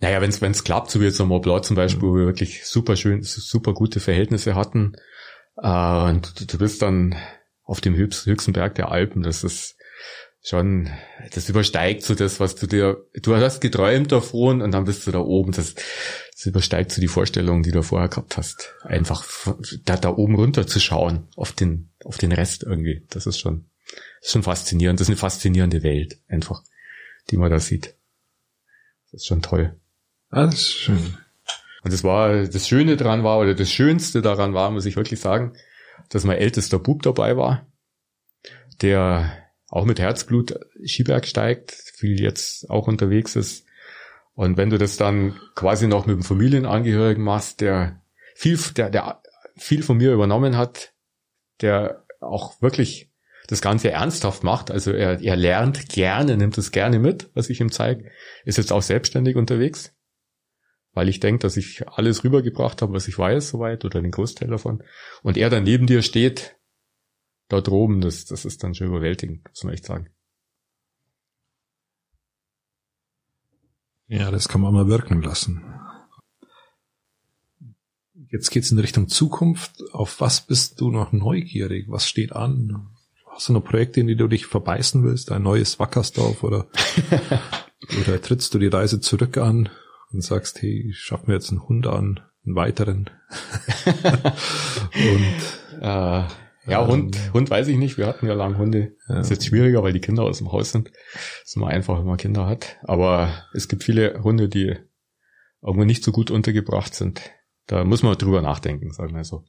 Naja, 0.00 0.20
wenn 0.20 0.30
es 0.30 0.64
klappt, 0.64 0.90
so 0.90 1.00
wie 1.00 1.04
jetzt 1.04 1.20
am 1.20 1.28
Blanc 1.40 1.64
zum 1.64 1.76
Beispiel, 1.76 2.02
wo 2.02 2.16
wir 2.16 2.26
wirklich 2.26 2.66
super 2.66 2.96
schön, 2.96 3.22
super 3.22 3.74
gute 3.74 4.00
Verhältnisse 4.00 4.54
hatten, 4.54 4.96
äh, 5.56 6.10
und 6.10 6.40
du, 6.40 6.46
du 6.46 6.58
bist 6.58 6.82
dann 6.82 7.14
auf 7.64 7.80
dem 7.80 7.96
höchsten 7.96 8.52
Berg 8.52 8.74
der 8.74 8.90
Alpen, 8.90 9.22
das 9.22 9.42
ist 9.42 9.76
schon, 10.42 10.90
das 11.32 11.48
übersteigt 11.48 12.02
so 12.02 12.14
das, 12.14 12.38
was 12.38 12.54
du 12.54 12.66
dir, 12.66 13.06
du 13.14 13.34
hast 13.34 13.60
geträumt 13.60 14.12
davon 14.12 14.60
und 14.60 14.72
dann 14.72 14.84
bist 14.84 15.06
du 15.06 15.10
da 15.10 15.20
oben, 15.20 15.52
das, 15.52 15.74
das 15.74 16.46
übersteigt 16.46 16.92
so 16.92 17.00
die 17.00 17.08
Vorstellung, 17.08 17.62
die 17.62 17.72
du 17.72 17.82
vorher 17.82 18.08
gehabt 18.08 18.36
hast. 18.36 18.74
Einfach 18.82 19.24
da, 19.84 19.96
da 19.96 20.10
oben 20.10 20.34
runter 20.34 20.66
zu 20.66 20.80
schauen, 20.80 21.28
auf 21.36 21.52
den, 21.52 21.90
auf 22.04 22.18
den 22.18 22.32
Rest 22.32 22.62
irgendwie, 22.62 23.06
das 23.08 23.26
ist 23.26 23.40
schon, 23.40 23.64
das 24.20 24.26
ist 24.26 24.32
schon 24.32 24.42
faszinierend, 24.42 25.00
das 25.00 25.06
ist 25.06 25.12
eine 25.12 25.16
faszinierende 25.16 25.82
Welt, 25.82 26.18
einfach, 26.28 26.62
die 27.30 27.38
man 27.38 27.50
da 27.50 27.58
sieht. 27.58 27.94
Das 29.10 29.22
ist 29.22 29.26
schon 29.26 29.40
toll. 29.40 29.74
Ah, 30.28 30.44
das 30.44 30.54
ist 30.54 30.72
schön. 30.72 31.16
Und 31.84 31.92
das 31.92 32.04
war, 32.04 32.44
das 32.44 32.68
Schöne 32.68 32.96
daran 32.96 33.24
war, 33.24 33.38
oder 33.38 33.54
das 33.54 33.70
Schönste 33.70 34.20
daran 34.20 34.52
war, 34.52 34.70
muss 34.70 34.86
ich 34.86 34.96
wirklich 34.96 35.20
sagen, 35.20 35.54
dass 36.14 36.24
mein 36.24 36.38
ältester 36.38 36.78
Bub 36.78 37.02
dabei 37.02 37.36
war, 37.36 37.66
der 38.80 39.36
auch 39.68 39.84
mit 39.84 39.98
Herzblut 39.98 40.60
Skiberg 40.86 41.26
steigt, 41.26 41.72
viel 41.72 42.20
jetzt 42.20 42.70
auch 42.70 42.86
unterwegs 42.86 43.34
ist. 43.34 43.66
Und 44.34 44.56
wenn 44.56 44.70
du 44.70 44.78
das 44.78 44.96
dann 44.96 45.40
quasi 45.56 45.88
noch 45.88 46.06
mit 46.06 46.14
einem 46.14 46.22
Familienangehörigen 46.22 47.24
machst, 47.24 47.60
der 47.60 48.00
viel, 48.36 48.56
der, 48.76 48.90
der 48.90 49.22
viel 49.56 49.82
von 49.82 49.96
mir 49.96 50.12
übernommen 50.12 50.56
hat, 50.56 50.92
der 51.60 52.04
auch 52.20 52.62
wirklich 52.62 53.10
das 53.48 53.60
Ganze 53.60 53.90
ernsthaft 53.90 54.44
macht, 54.44 54.70
also 54.70 54.92
er, 54.92 55.20
er 55.20 55.34
lernt 55.34 55.88
gerne, 55.88 56.36
nimmt 56.36 56.56
es 56.58 56.70
gerne 56.70 57.00
mit, 57.00 57.28
was 57.34 57.50
ich 57.50 57.60
ihm 57.60 57.72
zeige, 57.72 58.08
ist 58.44 58.58
jetzt 58.58 58.72
auch 58.72 58.82
selbstständig 58.82 59.34
unterwegs 59.34 59.92
weil 60.94 61.08
ich 61.08 61.20
denke, 61.20 61.40
dass 61.40 61.56
ich 61.56 61.86
alles 61.88 62.24
rübergebracht 62.24 62.80
habe, 62.80 62.92
was 62.92 63.08
ich 63.08 63.18
weiß, 63.18 63.50
soweit, 63.50 63.84
oder 63.84 64.00
den 64.00 64.12
Großteil 64.12 64.48
davon. 64.48 64.82
Und 65.22 65.36
er 65.36 65.50
dann 65.50 65.64
neben 65.64 65.86
dir 65.86 66.02
steht, 66.02 66.56
dort 67.48 67.68
oben, 67.68 68.00
das, 68.00 68.24
das 68.24 68.44
ist 68.44 68.62
dann 68.62 68.74
schon 68.74 68.86
überwältigend, 68.86 69.44
muss 69.48 69.64
man 69.64 69.74
echt 69.74 69.84
sagen. 69.84 70.08
Ja, 74.06 74.30
das 74.30 74.48
kann 74.48 74.60
man 74.60 74.72
mal 74.72 74.88
wirken 74.88 75.22
lassen. 75.22 75.64
Jetzt 78.30 78.50
geht's 78.50 78.70
in 78.70 78.78
Richtung 78.78 79.08
Zukunft. 79.08 79.82
Auf 79.92 80.20
was 80.20 80.46
bist 80.46 80.80
du 80.80 80.90
noch 80.90 81.12
neugierig? 81.12 81.86
Was 81.88 82.08
steht 82.08 82.32
an? 82.32 82.88
Hast 83.26 83.48
du 83.48 83.52
noch 83.52 83.64
Projekte, 83.64 84.00
in 84.00 84.06
die 84.06 84.16
du 84.16 84.28
dich 84.28 84.46
verbeißen 84.46 85.02
willst? 85.02 85.32
Ein 85.32 85.42
neues 85.42 85.80
Wackersdorf 85.80 86.44
oder, 86.44 86.68
oder 88.00 88.20
trittst 88.20 88.54
du 88.54 88.58
die 88.58 88.68
Reise 88.68 89.00
zurück 89.00 89.38
an? 89.38 89.70
Und 90.14 90.22
sagst, 90.22 90.62
hey, 90.62 90.90
schaff 90.94 91.26
mir 91.26 91.34
jetzt 91.34 91.50
einen 91.50 91.68
Hund 91.68 91.86
an, 91.86 92.20
einen 92.46 92.56
weiteren. 92.56 93.10
und 94.94 95.80
äh, 95.80 96.24
ja, 96.66 96.82
ähm, 96.82 96.86
Hund, 96.86 97.32
Hund 97.32 97.50
weiß 97.50 97.68
ich 97.68 97.76
nicht. 97.76 97.98
Wir 97.98 98.06
hatten 98.06 98.26
ja 98.26 98.34
lange 98.34 98.56
Hunde. 98.56 98.96
Ja. 99.08 99.20
Ist 99.20 99.30
jetzt 99.30 99.46
schwieriger, 99.46 99.82
weil 99.82 99.92
die 99.92 100.00
Kinder 100.00 100.22
aus 100.22 100.38
dem 100.38 100.52
Haus 100.52 100.70
sind. 100.70 100.90
ist 101.44 101.56
immer 101.56 101.68
einfach, 101.68 101.98
wenn 101.98 102.06
man 102.06 102.16
Kinder 102.16 102.46
hat. 102.46 102.78
Aber 102.84 103.44
es 103.52 103.68
gibt 103.68 103.84
viele 103.84 104.22
Hunde, 104.22 104.48
die 104.48 104.76
irgendwie 105.62 105.86
nicht 105.86 106.04
so 106.04 106.12
gut 106.12 106.30
untergebracht 106.30 106.94
sind. 106.94 107.20
Da 107.66 107.84
muss 107.84 108.02
man 108.02 108.16
drüber 108.16 108.42
nachdenken, 108.42 108.92
sagen 108.92 109.14
wir 109.14 109.24
so. 109.24 109.44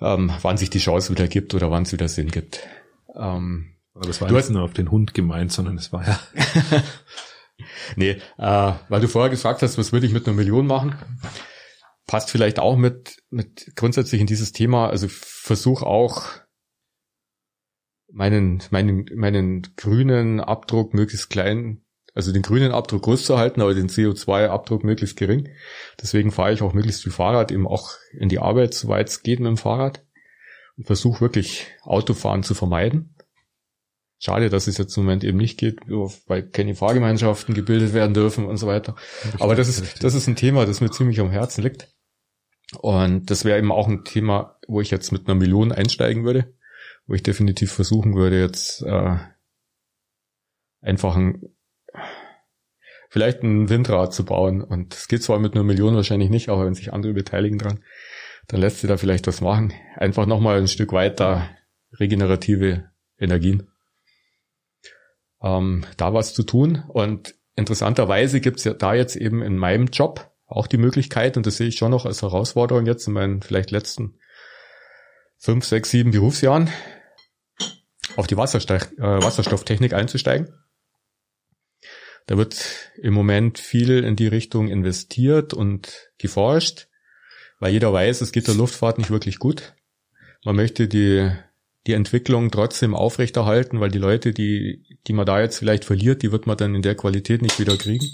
Ähm, 0.00 0.32
wann 0.42 0.56
sich 0.56 0.70
die 0.70 0.78
Chance 0.78 1.10
wieder 1.10 1.28
gibt 1.28 1.54
oder 1.54 1.70
wann 1.70 1.84
es 1.84 1.92
wieder 1.92 2.08
Sinn 2.08 2.30
gibt. 2.30 2.66
Ähm, 3.14 3.74
Aber 3.94 4.06
das 4.06 4.20
war 4.20 4.28
du 4.28 4.34
nicht 4.34 4.50
nur 4.50 4.62
auf 4.62 4.72
den 4.72 4.90
Hund 4.90 5.14
gemeint, 5.14 5.52
sondern 5.52 5.76
es 5.76 5.92
war 5.92 6.06
ja 6.06 6.18
nee, 7.96 8.18
äh, 8.38 8.72
weil 8.88 9.00
du 9.00 9.08
vorher 9.08 9.30
gefragt 9.30 9.62
hast, 9.62 9.78
was 9.78 9.92
würde 9.92 10.06
ich 10.06 10.12
mit 10.12 10.26
einer 10.26 10.36
Million 10.36 10.66
machen? 10.66 10.96
Passt 12.06 12.30
vielleicht 12.30 12.58
auch 12.58 12.76
mit, 12.76 13.16
mit 13.30 13.72
grundsätzlich 13.76 14.20
in 14.20 14.26
dieses 14.26 14.52
Thema. 14.52 14.88
Also 14.88 15.06
versuch 15.08 15.82
auch 15.82 16.26
meinen, 18.12 18.62
meinen, 18.70 19.06
meinen 19.14 19.62
grünen 19.76 20.40
Abdruck 20.40 20.94
möglichst 20.94 21.30
klein, 21.30 21.82
also 22.14 22.32
den 22.32 22.42
grünen 22.42 22.72
Abdruck 22.72 23.02
groß 23.02 23.24
zu 23.24 23.38
halten, 23.38 23.62
aber 23.62 23.74
den 23.74 23.88
CO2-Abdruck 23.88 24.84
möglichst 24.84 25.16
gering. 25.16 25.48
Deswegen 26.00 26.30
fahre 26.30 26.52
ich 26.52 26.62
auch 26.62 26.74
möglichst 26.74 27.02
viel 27.02 27.12
Fahrrad, 27.12 27.50
eben 27.50 27.66
auch 27.66 27.92
in 28.18 28.28
die 28.28 28.38
Arbeit, 28.38 28.74
soweit 28.74 29.08
es 29.08 29.22
geht 29.22 29.40
mit 29.40 29.48
dem 29.48 29.56
Fahrrad. 29.56 30.04
Und 30.76 30.86
versuche 30.86 31.20
wirklich 31.20 31.66
Autofahren 31.82 32.42
zu 32.42 32.54
vermeiden. 32.54 33.14
Schade, 34.24 34.50
dass 34.50 34.68
es 34.68 34.78
jetzt 34.78 34.96
im 34.96 35.02
Moment 35.02 35.24
eben 35.24 35.38
nicht 35.38 35.58
geht, 35.58 35.80
weil 35.88 36.44
keine 36.44 36.76
Fahrgemeinschaften 36.76 37.56
gebildet 37.56 37.92
werden 37.92 38.14
dürfen 38.14 38.46
und 38.46 38.56
so 38.56 38.68
weiter. 38.68 38.94
Aber 39.40 39.56
das 39.56 39.66
ist, 39.68 40.04
das 40.04 40.14
ist 40.14 40.28
ein 40.28 40.36
Thema, 40.36 40.64
das 40.64 40.80
mir 40.80 40.92
ziemlich 40.92 41.18
am 41.18 41.32
Herzen 41.32 41.64
liegt. 41.64 41.88
Und 42.80 43.32
das 43.32 43.44
wäre 43.44 43.58
eben 43.58 43.72
auch 43.72 43.88
ein 43.88 44.04
Thema, 44.04 44.60
wo 44.68 44.80
ich 44.80 44.92
jetzt 44.92 45.10
mit 45.10 45.26
einer 45.26 45.34
Million 45.34 45.72
einsteigen 45.72 46.24
würde, 46.24 46.54
wo 47.08 47.14
ich 47.14 47.24
definitiv 47.24 47.72
versuchen 47.72 48.14
würde, 48.14 48.40
jetzt 48.40 48.82
äh, 48.82 49.16
einfach 50.80 51.16
ein, 51.16 51.42
vielleicht 53.10 53.42
ein 53.42 53.68
Windrad 53.70 54.14
zu 54.14 54.24
bauen. 54.24 54.62
Und 54.62 54.94
es 54.94 55.08
geht 55.08 55.24
zwar 55.24 55.40
mit 55.40 55.54
einer 55.54 55.64
Million 55.64 55.96
wahrscheinlich 55.96 56.30
nicht, 56.30 56.48
aber 56.48 56.64
wenn 56.64 56.74
sich 56.74 56.92
andere 56.92 57.12
beteiligen 57.12 57.58
dran, 57.58 57.82
dann 58.46 58.60
lässt 58.60 58.82
sich 58.82 58.88
da 58.88 58.96
vielleicht 58.96 59.26
was 59.26 59.40
machen. 59.40 59.72
Einfach 59.96 60.26
nochmal 60.26 60.58
ein 60.58 60.68
Stück 60.68 60.92
weiter 60.92 61.50
regenerative 61.98 62.88
Energien. 63.18 63.71
Ähm, 65.42 65.84
da 65.96 66.14
was 66.14 66.34
zu 66.34 66.42
tun. 66.42 66.84
Und 66.88 67.34
interessanterweise 67.56 68.40
gibt's 68.40 68.64
ja 68.64 68.74
da 68.74 68.94
jetzt 68.94 69.16
eben 69.16 69.42
in 69.42 69.56
meinem 69.56 69.86
Job 69.86 70.30
auch 70.46 70.66
die 70.66 70.78
Möglichkeit, 70.78 71.36
und 71.36 71.46
das 71.46 71.56
sehe 71.56 71.68
ich 71.68 71.76
schon 71.76 71.90
noch 71.90 72.04
als 72.04 72.22
Herausforderung 72.22 72.86
jetzt 72.86 73.06
in 73.06 73.14
meinen 73.14 73.42
vielleicht 73.42 73.70
letzten 73.70 74.18
fünf, 75.38 75.64
sechs, 75.64 75.90
sieben 75.90 76.10
Berufsjahren, 76.10 76.70
auf 78.16 78.26
die 78.26 78.36
Wasserstoff, 78.36 78.92
äh, 78.92 79.22
Wasserstofftechnik 79.22 79.94
einzusteigen. 79.94 80.54
Da 82.26 82.36
wird 82.36 82.92
im 83.00 83.14
Moment 83.14 83.58
viel 83.58 84.04
in 84.04 84.14
die 84.14 84.28
Richtung 84.28 84.68
investiert 84.68 85.54
und 85.54 86.10
geforscht, 86.18 86.88
weil 87.58 87.72
jeder 87.72 87.92
weiß, 87.92 88.20
es 88.20 88.32
geht 88.32 88.46
der 88.46 88.54
Luftfahrt 88.54 88.98
nicht 88.98 89.10
wirklich 89.10 89.38
gut. 89.38 89.74
Man 90.44 90.56
möchte 90.56 90.86
die, 90.86 91.30
die 91.86 91.94
Entwicklung 91.94 92.50
trotzdem 92.50 92.94
aufrechterhalten, 92.94 93.80
weil 93.80 93.90
die 93.90 93.98
Leute, 93.98 94.32
die, 94.32 94.98
die 95.06 95.12
man 95.12 95.26
da 95.26 95.40
jetzt 95.40 95.58
vielleicht 95.58 95.84
verliert, 95.84 96.22
die 96.22 96.32
wird 96.32 96.46
man 96.46 96.56
dann 96.56 96.74
in 96.74 96.82
der 96.82 96.94
Qualität 96.94 97.42
nicht 97.42 97.58
wieder 97.58 97.76
kriegen. 97.76 98.06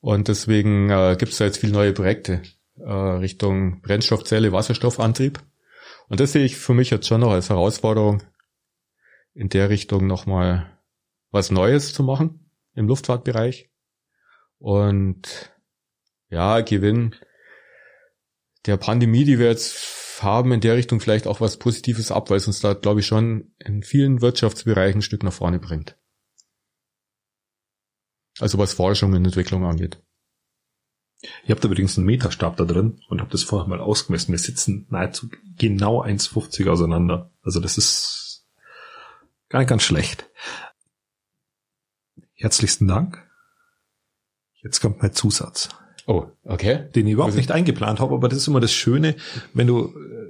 Und 0.00 0.28
deswegen 0.28 0.90
äh, 0.90 1.16
gibt 1.18 1.32
es 1.32 1.38
da 1.38 1.44
jetzt 1.44 1.58
viele 1.58 1.72
neue 1.72 1.92
Projekte 1.92 2.42
äh, 2.78 2.90
Richtung 2.90 3.82
Brennstoffzelle, 3.82 4.52
Wasserstoffantrieb. 4.52 5.40
Und 6.08 6.20
das 6.20 6.32
sehe 6.32 6.44
ich 6.44 6.56
für 6.56 6.74
mich 6.74 6.90
jetzt 6.90 7.06
schon 7.06 7.20
noch 7.20 7.30
als 7.30 7.50
Herausforderung, 7.50 8.22
in 9.34 9.48
der 9.48 9.70
Richtung 9.70 10.06
nochmal 10.06 10.78
was 11.30 11.50
Neues 11.50 11.94
zu 11.94 12.02
machen 12.02 12.50
im 12.74 12.86
Luftfahrtbereich. 12.88 13.70
Und 14.58 15.52
ja, 16.28 16.60
Gewinn 16.60 17.14
der 18.66 18.76
Pandemie, 18.76 19.24
die 19.24 19.38
wir 19.38 19.48
jetzt 19.48 20.01
haben, 20.22 20.52
in 20.52 20.60
der 20.60 20.76
Richtung 20.76 21.00
vielleicht 21.00 21.26
auch 21.26 21.40
was 21.40 21.58
Positives 21.58 22.10
ab, 22.10 22.30
weil 22.30 22.36
es 22.38 22.46
uns 22.46 22.60
da, 22.60 22.74
glaube 22.74 23.00
ich, 23.00 23.06
schon 23.06 23.54
in 23.58 23.82
vielen 23.82 24.20
Wirtschaftsbereichen 24.20 24.98
ein 24.98 25.02
Stück 25.02 25.22
nach 25.22 25.32
vorne 25.32 25.58
bringt. 25.58 25.98
Also 28.38 28.58
was 28.58 28.72
Forschung 28.72 29.12
und 29.12 29.24
Entwicklung 29.24 29.64
angeht. 29.64 30.02
Ich 31.44 31.50
habe 31.50 31.60
da 31.60 31.68
übrigens 31.68 31.96
einen 31.96 32.06
Meterstab 32.06 32.56
da 32.56 32.64
drin 32.64 33.00
und 33.08 33.20
habe 33.20 33.30
das 33.30 33.44
vorher 33.44 33.68
mal 33.68 33.80
ausgemessen. 33.80 34.32
Wir 34.32 34.38
sitzen 34.38 34.86
nahezu 34.90 35.28
genau 35.56 36.02
1,50 36.02 36.68
auseinander. 36.68 37.30
Also 37.42 37.60
das 37.60 37.78
ist 37.78 38.44
gar 39.48 39.60
nicht 39.60 39.68
ganz 39.68 39.82
schlecht. 39.82 40.28
Herzlichsten 42.34 42.88
Dank. 42.88 43.24
Jetzt 44.62 44.80
kommt 44.80 45.00
mein 45.00 45.12
Zusatz. 45.12 45.68
Oh, 46.06 46.26
okay. 46.44 46.88
Den 46.94 47.06
ich 47.06 47.12
überhaupt 47.12 47.36
nicht 47.36 47.52
eingeplant 47.52 48.00
habe, 48.00 48.14
aber 48.14 48.28
das 48.28 48.38
ist 48.38 48.48
immer 48.48 48.60
das 48.60 48.72
Schöne, 48.72 49.14
wenn 49.54 49.66
du 49.66 49.86
äh, 49.86 50.22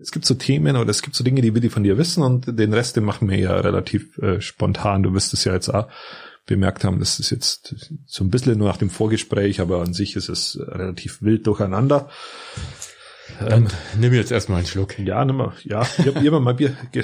es 0.00 0.12
gibt 0.12 0.26
so 0.26 0.34
Themen 0.34 0.76
oder 0.76 0.90
es 0.90 1.02
gibt 1.02 1.16
so 1.16 1.24
Dinge, 1.24 1.42
die 1.42 1.54
wir 1.54 1.60
die 1.60 1.70
von 1.70 1.82
dir 1.82 1.98
wissen 1.98 2.22
und 2.22 2.58
den 2.58 2.72
Rest, 2.72 2.96
den 2.96 3.04
machen 3.04 3.28
wir 3.28 3.38
ja 3.38 3.58
relativ 3.58 4.16
äh, 4.18 4.40
spontan. 4.40 5.02
Du 5.02 5.12
wirst 5.12 5.32
es 5.34 5.44
ja 5.44 5.52
jetzt 5.52 5.68
auch 5.68 5.88
bemerkt 6.46 6.84
haben, 6.84 6.98
das 6.98 7.20
ist 7.20 7.30
jetzt 7.30 7.74
so 8.06 8.24
ein 8.24 8.30
bisschen 8.30 8.58
nur 8.58 8.68
nach 8.68 8.78
dem 8.78 8.90
Vorgespräch, 8.90 9.60
aber 9.60 9.82
an 9.82 9.92
sich 9.92 10.16
ist 10.16 10.28
es 10.28 10.58
relativ 10.60 11.20
wild 11.20 11.46
durcheinander. 11.46 12.08
Dann 13.40 13.64
ähm, 13.64 13.68
nimm 13.98 14.14
jetzt 14.14 14.32
erstmal 14.32 14.58
einen 14.58 14.66
Schluck. 14.66 14.98
Ja, 14.98 15.24
nimm 15.24 15.36
mal, 15.36 15.52
ja, 15.64 15.82
ich 15.82 16.06
habe 16.06 16.20
hab 16.20 16.42
mal 16.42 16.54
Bier. 16.54 16.76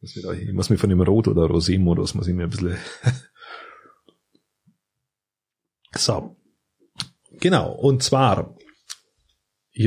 ich, 0.00 0.52
muss 0.52 0.70
mir 0.70 0.78
von 0.78 0.90
dem 0.90 1.00
Rot- 1.00 1.28
oder 1.28 1.42
Rosé-Modus, 1.46 2.14
muss 2.14 2.28
ich 2.28 2.34
mir 2.34 2.44
ein 2.44 2.50
bisschen. 2.50 2.76
So. 5.96 6.36
Genau, 7.40 7.72
und 7.72 8.02
zwar, 8.02 8.56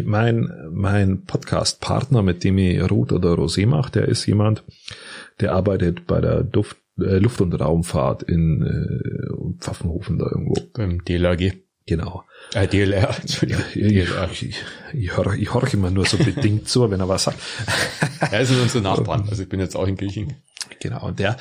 mein, 0.04 0.52
mein 0.72 1.26
Podcast-Partner, 1.26 2.22
mit 2.22 2.44
dem 2.44 2.58
ich 2.58 2.82
Rot 2.90 3.12
oder 3.12 3.34
Rosé 3.34 3.68
mache, 3.68 3.92
der 3.92 4.08
ist 4.08 4.26
jemand, 4.26 4.64
der 5.40 5.54
arbeitet 5.54 6.08
bei 6.08 6.22
der 6.22 6.44
Duft 6.44 6.78
äh, 6.98 7.18
Luft- 7.18 7.42
und 7.42 7.54
Raumfahrt 7.54 8.24
in 8.24 8.62
äh, 8.62 9.60
Pfaffenhofen 9.60 10.18
da 10.18 10.26
irgendwo. 10.26 10.56
Beim 10.74 11.04
DLRG. 11.04 11.54
Genau. 11.88 12.24
Äh, 12.54 12.68
DLR, 12.68 13.16
Entschuldigung. 13.22 13.64
DLR. 13.74 14.30
Ich, 14.32 14.44
ich, 14.44 14.64
ich, 14.94 15.16
höre, 15.16 15.34
ich 15.36 15.54
höre 15.54 15.72
immer 15.74 15.92
nur 15.92 16.06
so 16.06 16.18
bedingt 16.18 16.68
zu, 16.68 16.90
wenn 16.90 17.00
er 17.00 17.10
was 17.10 17.26
sagt. 17.26 17.40
er 18.32 18.42
ist 18.42 18.52
unser 18.52 18.82
Nachbarn, 18.82 19.28
also 19.30 19.44
ich 19.44 19.50
bin 19.50 19.60
jetzt 19.60 19.76
auch 19.76 19.88
in 19.88 19.98
Kirchen. 19.98 20.34
Genau, 20.80 21.06
und 21.06 21.20
der 21.20 21.38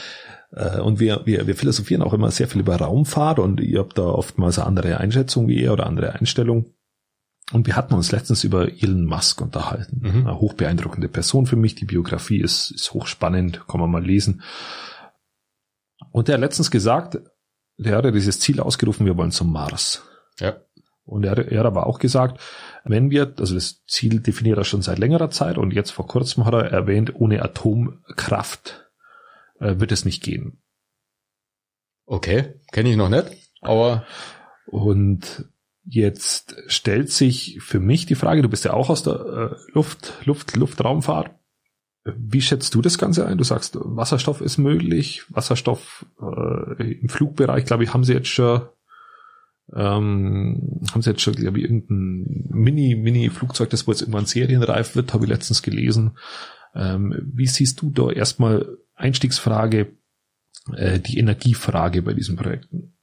und 0.80 1.00
wir, 1.00 1.22
wir, 1.24 1.46
wir 1.46 1.56
philosophieren 1.56 2.02
auch 2.02 2.12
immer 2.12 2.30
sehr 2.30 2.46
viel 2.46 2.60
über 2.60 2.76
Raumfahrt 2.76 3.38
und 3.38 3.60
ihr 3.60 3.80
habt 3.80 3.98
da 3.98 4.04
oftmals 4.04 4.58
eine 4.58 4.66
andere 4.66 4.98
Einschätzung 4.98 5.48
wie 5.48 5.62
er 5.62 5.72
oder 5.72 5.86
andere 5.86 6.12
Einstellung. 6.14 6.66
Und 7.52 7.66
wir 7.66 7.76
hatten 7.76 7.94
uns 7.94 8.10
letztens 8.12 8.44
über 8.44 8.68
Elon 8.68 9.04
Musk 9.04 9.40
unterhalten. 9.40 10.00
Mhm. 10.02 10.26
Eine 10.26 10.40
hochbeeindruckende 10.40 11.08
Person 11.08 11.46
für 11.46 11.56
mich. 11.56 11.74
Die 11.74 11.84
Biografie 11.84 12.40
ist, 12.40 12.70
ist 12.70 12.94
hochspannend, 12.94 13.66
kann 13.68 13.80
man 13.80 13.90
mal 13.90 14.04
lesen. 14.04 14.42
Und 16.10 16.28
der 16.28 16.34
hat 16.34 16.40
letztens 16.40 16.70
gesagt, 16.70 17.18
der 17.76 17.96
hat 17.96 18.04
ja 18.04 18.12
dieses 18.12 18.40
Ziel 18.40 18.60
ausgerufen, 18.60 19.04
wir 19.04 19.16
wollen 19.16 19.32
zum 19.32 19.52
Mars. 19.52 20.02
Ja. 20.38 20.56
Und 21.04 21.24
er, 21.24 21.36
er 21.36 21.60
hat 21.60 21.66
aber 21.66 21.86
auch 21.86 21.98
gesagt, 21.98 22.40
wenn 22.84 23.10
wir, 23.10 23.34
also 23.38 23.54
das 23.54 23.84
Ziel 23.86 24.20
definiert 24.20 24.56
er 24.56 24.64
schon 24.64 24.80
seit 24.80 24.98
längerer 24.98 25.30
Zeit 25.30 25.58
und 25.58 25.72
jetzt 25.72 25.90
vor 25.90 26.06
kurzem 26.06 26.46
hat 26.46 26.54
er 26.54 26.70
erwähnt, 26.70 27.14
ohne 27.14 27.42
Atomkraft 27.42 28.83
äh, 29.64 29.80
wird 29.80 29.92
es 29.92 30.04
nicht 30.04 30.22
gehen. 30.22 30.62
Okay, 32.06 32.60
kenne 32.72 32.90
ich 32.90 32.96
noch 32.96 33.08
nicht, 33.08 33.30
aber 33.62 34.06
und 34.66 35.46
jetzt 35.84 36.56
stellt 36.66 37.10
sich 37.10 37.58
für 37.60 37.80
mich 37.80 38.06
die 38.06 38.14
Frage, 38.14 38.42
du 38.42 38.48
bist 38.48 38.64
ja 38.64 38.74
auch 38.74 38.90
aus 38.90 39.02
der 39.02 39.14
äh, 39.14 39.72
Luft, 39.72 40.12
Luft, 40.24 40.56
Luftraumfahrt. 40.56 41.30
Wie 42.04 42.42
schätzt 42.42 42.74
du 42.74 42.82
das 42.82 42.98
Ganze 42.98 43.26
ein? 43.26 43.38
Du 43.38 43.44
sagst, 43.44 43.78
Wasserstoff 43.80 44.42
ist 44.42 44.58
möglich. 44.58 45.24
Wasserstoff 45.30 46.04
äh, 46.20 46.92
im 46.92 47.08
Flugbereich, 47.08 47.64
glaube 47.64 47.84
ich, 47.84 47.94
haben 47.94 48.04
sie 48.04 48.12
jetzt 48.12 48.28
schon, 48.28 48.62
ähm, 49.74 50.82
haben 50.92 51.00
sie 51.00 51.10
jetzt 51.10 51.22
schon, 51.22 51.34
glaube 51.34 51.58
ich, 51.58 51.64
irgendein 51.64 52.48
Mini, 52.50 52.94
Mini-Flugzeug, 52.94 53.70
das 53.70 53.86
wohl 53.86 53.94
jetzt 53.94 54.02
irgendwann 54.02 54.26
serienreif 54.26 54.96
wird, 54.96 55.14
habe 55.14 55.24
ich 55.24 55.30
letztens 55.30 55.62
gelesen. 55.62 56.18
Ähm, 56.74 57.14
wie 57.32 57.46
siehst 57.46 57.80
du 57.80 57.90
da 57.90 58.10
erstmal 58.10 58.76
Einstiegsfrage, 58.94 59.96
äh, 60.74 61.00
die 61.00 61.18
Energiefrage 61.18 62.02
bei 62.02 62.14
diesen 62.14 62.36
Projekten? 62.36 62.96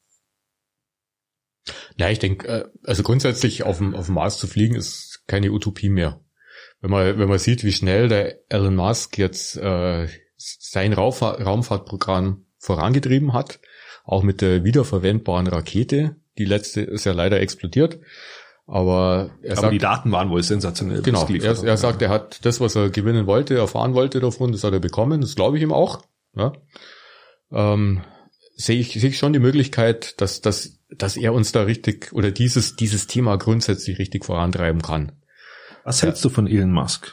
Ja, 1.98 2.10
ich 2.10 2.19
denke, 2.19 2.48
äh, 2.48 2.69
also 2.83 3.03
grundsätzlich 3.03 3.63
auf 3.63 3.77
dem, 3.77 3.95
auf 3.95 4.07
dem 4.07 4.15
Mars 4.15 4.38
zu 4.39 4.48
fliegen 4.48 4.75
ist 4.75 5.24
keine 5.27 5.51
Utopie 5.51 5.89
mehr 5.89 6.21
wenn 6.81 6.89
man, 6.89 7.19
wenn 7.19 7.29
man 7.29 7.39
sieht, 7.39 7.63
wie 7.63 7.71
schnell 7.71 8.07
der 8.07 8.39
Elon 8.50 8.75
Musk 8.75 9.17
jetzt 9.17 9.55
äh, 9.57 10.07
sein 10.36 10.93
Raumfahr 10.93 11.41
Raumfahrtprogramm 11.41 12.45
vorangetrieben 12.57 13.33
hat, 13.33 13.60
auch 14.03 14.24
mit 14.24 14.41
der 14.41 14.63
wiederverwendbaren 14.63 15.48
Rakete, 15.48 16.15
die 16.38 16.45
letzte 16.45 16.81
ist 16.81 17.05
ja 17.05 17.12
leider 17.12 17.39
explodiert, 17.39 18.00
aber 18.72 19.32
er 19.42 19.51
aber 19.51 19.62
sagt, 19.63 19.74
die 19.74 19.80
Daten 19.80 20.13
waren 20.13 20.30
wohl 20.30 20.42
sensationell. 20.44 21.01
Genau, 21.01 21.28
er, 21.28 21.62
er 21.62 21.75
sagt, 21.75 22.01
er 22.01 22.08
hat 22.08 22.46
das, 22.46 22.62
was 22.62 22.74
er 22.78 22.90
gewinnen 22.90 23.28
wollte, 23.28 23.58
erfahren 23.58 23.96
wollte 23.96 24.22
davon, 24.22 24.54
das 24.54 24.63
hat 24.63 24.72
er 24.72 24.80
bekommen, 24.80 25.20
das 25.20 25.36
glaube 25.36 25.58
ich 25.58 25.63
ihm 25.63 25.74
auch. 25.74 26.01
Ja. 26.38 26.54
Ähm, 27.51 28.01
sehe 28.56 28.80
ich, 28.80 28.94
sehe 28.94 29.10
ich 29.10 29.18
schon 29.18 29.34
die 29.34 29.40
Möglichkeit, 29.40 30.22
dass, 30.22 30.40
dass, 30.40 30.80
dass 30.90 31.18
er 31.18 31.34
uns 31.34 31.51
da 31.51 31.63
richtig 31.63 32.13
oder 32.13 32.32
dieses, 32.32 32.78
dieses 32.78 33.08
Thema 33.08 33.36
grundsätzlich 33.36 34.00
richtig 34.00 34.24
vorantreiben 34.24 34.82
kann. 34.82 35.12
Was 35.84 36.01
hältst 36.01 36.24
du 36.24 36.30
von 36.30 36.48
Elon 36.48 36.72
Musk? 36.72 37.12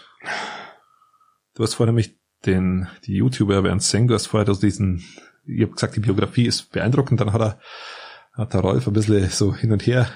Du 1.57 1.65
hast 1.65 1.75
vorher 1.75 1.93
nämlich 1.93 2.15
den, 2.47 2.87
die 3.05 3.17
YouTuber 3.17 3.62
Bernd 3.62 3.83
Seng, 3.83 4.07
du 4.07 4.15
hast 4.15 4.27
vorher 4.27 4.55
diesen, 4.55 5.05
ich 5.45 5.62
habe 5.62 5.73
gesagt, 5.73 5.97
die 5.97 6.00
Biografie 6.00 6.47
ist 6.47 6.71
beeindruckend, 6.71 7.21
dann 7.21 7.33
hat 7.33 7.41
er, 7.41 7.59
hat 8.35 8.55
der 8.55 8.61
Rolf 8.61 8.87
ein 8.87 8.93
bisschen 8.93 9.29
so 9.29 9.53
hin 9.53 9.73
und 9.73 9.85
her 9.85 10.09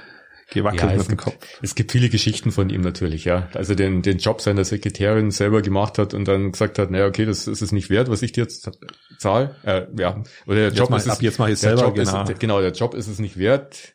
gewackelt 0.50 0.82
Ja, 0.82 0.86
mit 0.88 0.96
es 1.00 1.06
dem 1.06 1.10
gibt, 1.16 1.22
Kopf. 1.22 1.46
es 1.62 1.74
gibt 1.74 1.92
viele 1.92 2.08
Geschichten 2.08 2.50
von 2.50 2.68
ihm 2.70 2.80
natürlich, 2.82 3.24
ja. 3.24 3.48
Also 3.54 3.74
den, 3.74 4.02
den 4.02 4.18
Job 4.18 4.40
seiner 4.40 4.64
Sekretärin 4.64 5.30
selber 5.30 5.62
gemacht 5.62 5.98
hat 5.98 6.14
und 6.14 6.26
dann 6.28 6.52
gesagt 6.52 6.78
hat, 6.78 6.90
naja, 6.90 7.06
okay, 7.06 7.24
das 7.24 7.46
ist 7.46 7.62
es 7.62 7.72
nicht 7.72 7.88
wert, 7.90 8.10
was 8.10 8.22
ich 8.22 8.32
dir 8.32 8.42
jetzt 8.42 8.70
zahle. 9.18 9.56
Äh, 9.62 9.86
ja. 9.98 10.22
Oder 10.46 10.56
der 10.56 10.64
Jetzt 10.68 10.78
Job 10.78 10.90
mach- 10.90 10.98
ist 10.98 11.06
es, 11.06 11.12
ab 11.12 11.22
jetzt 11.22 11.38
mach 11.38 11.48
ich 11.48 11.58
selber, 11.58 11.82
Job 11.82 11.94
genau. 11.94 12.22
Ist, 12.24 12.40
genau, 12.40 12.60
der 12.60 12.72
Job 12.72 12.94
ist 12.94 13.08
es 13.08 13.18
nicht 13.18 13.38
wert. 13.38 13.94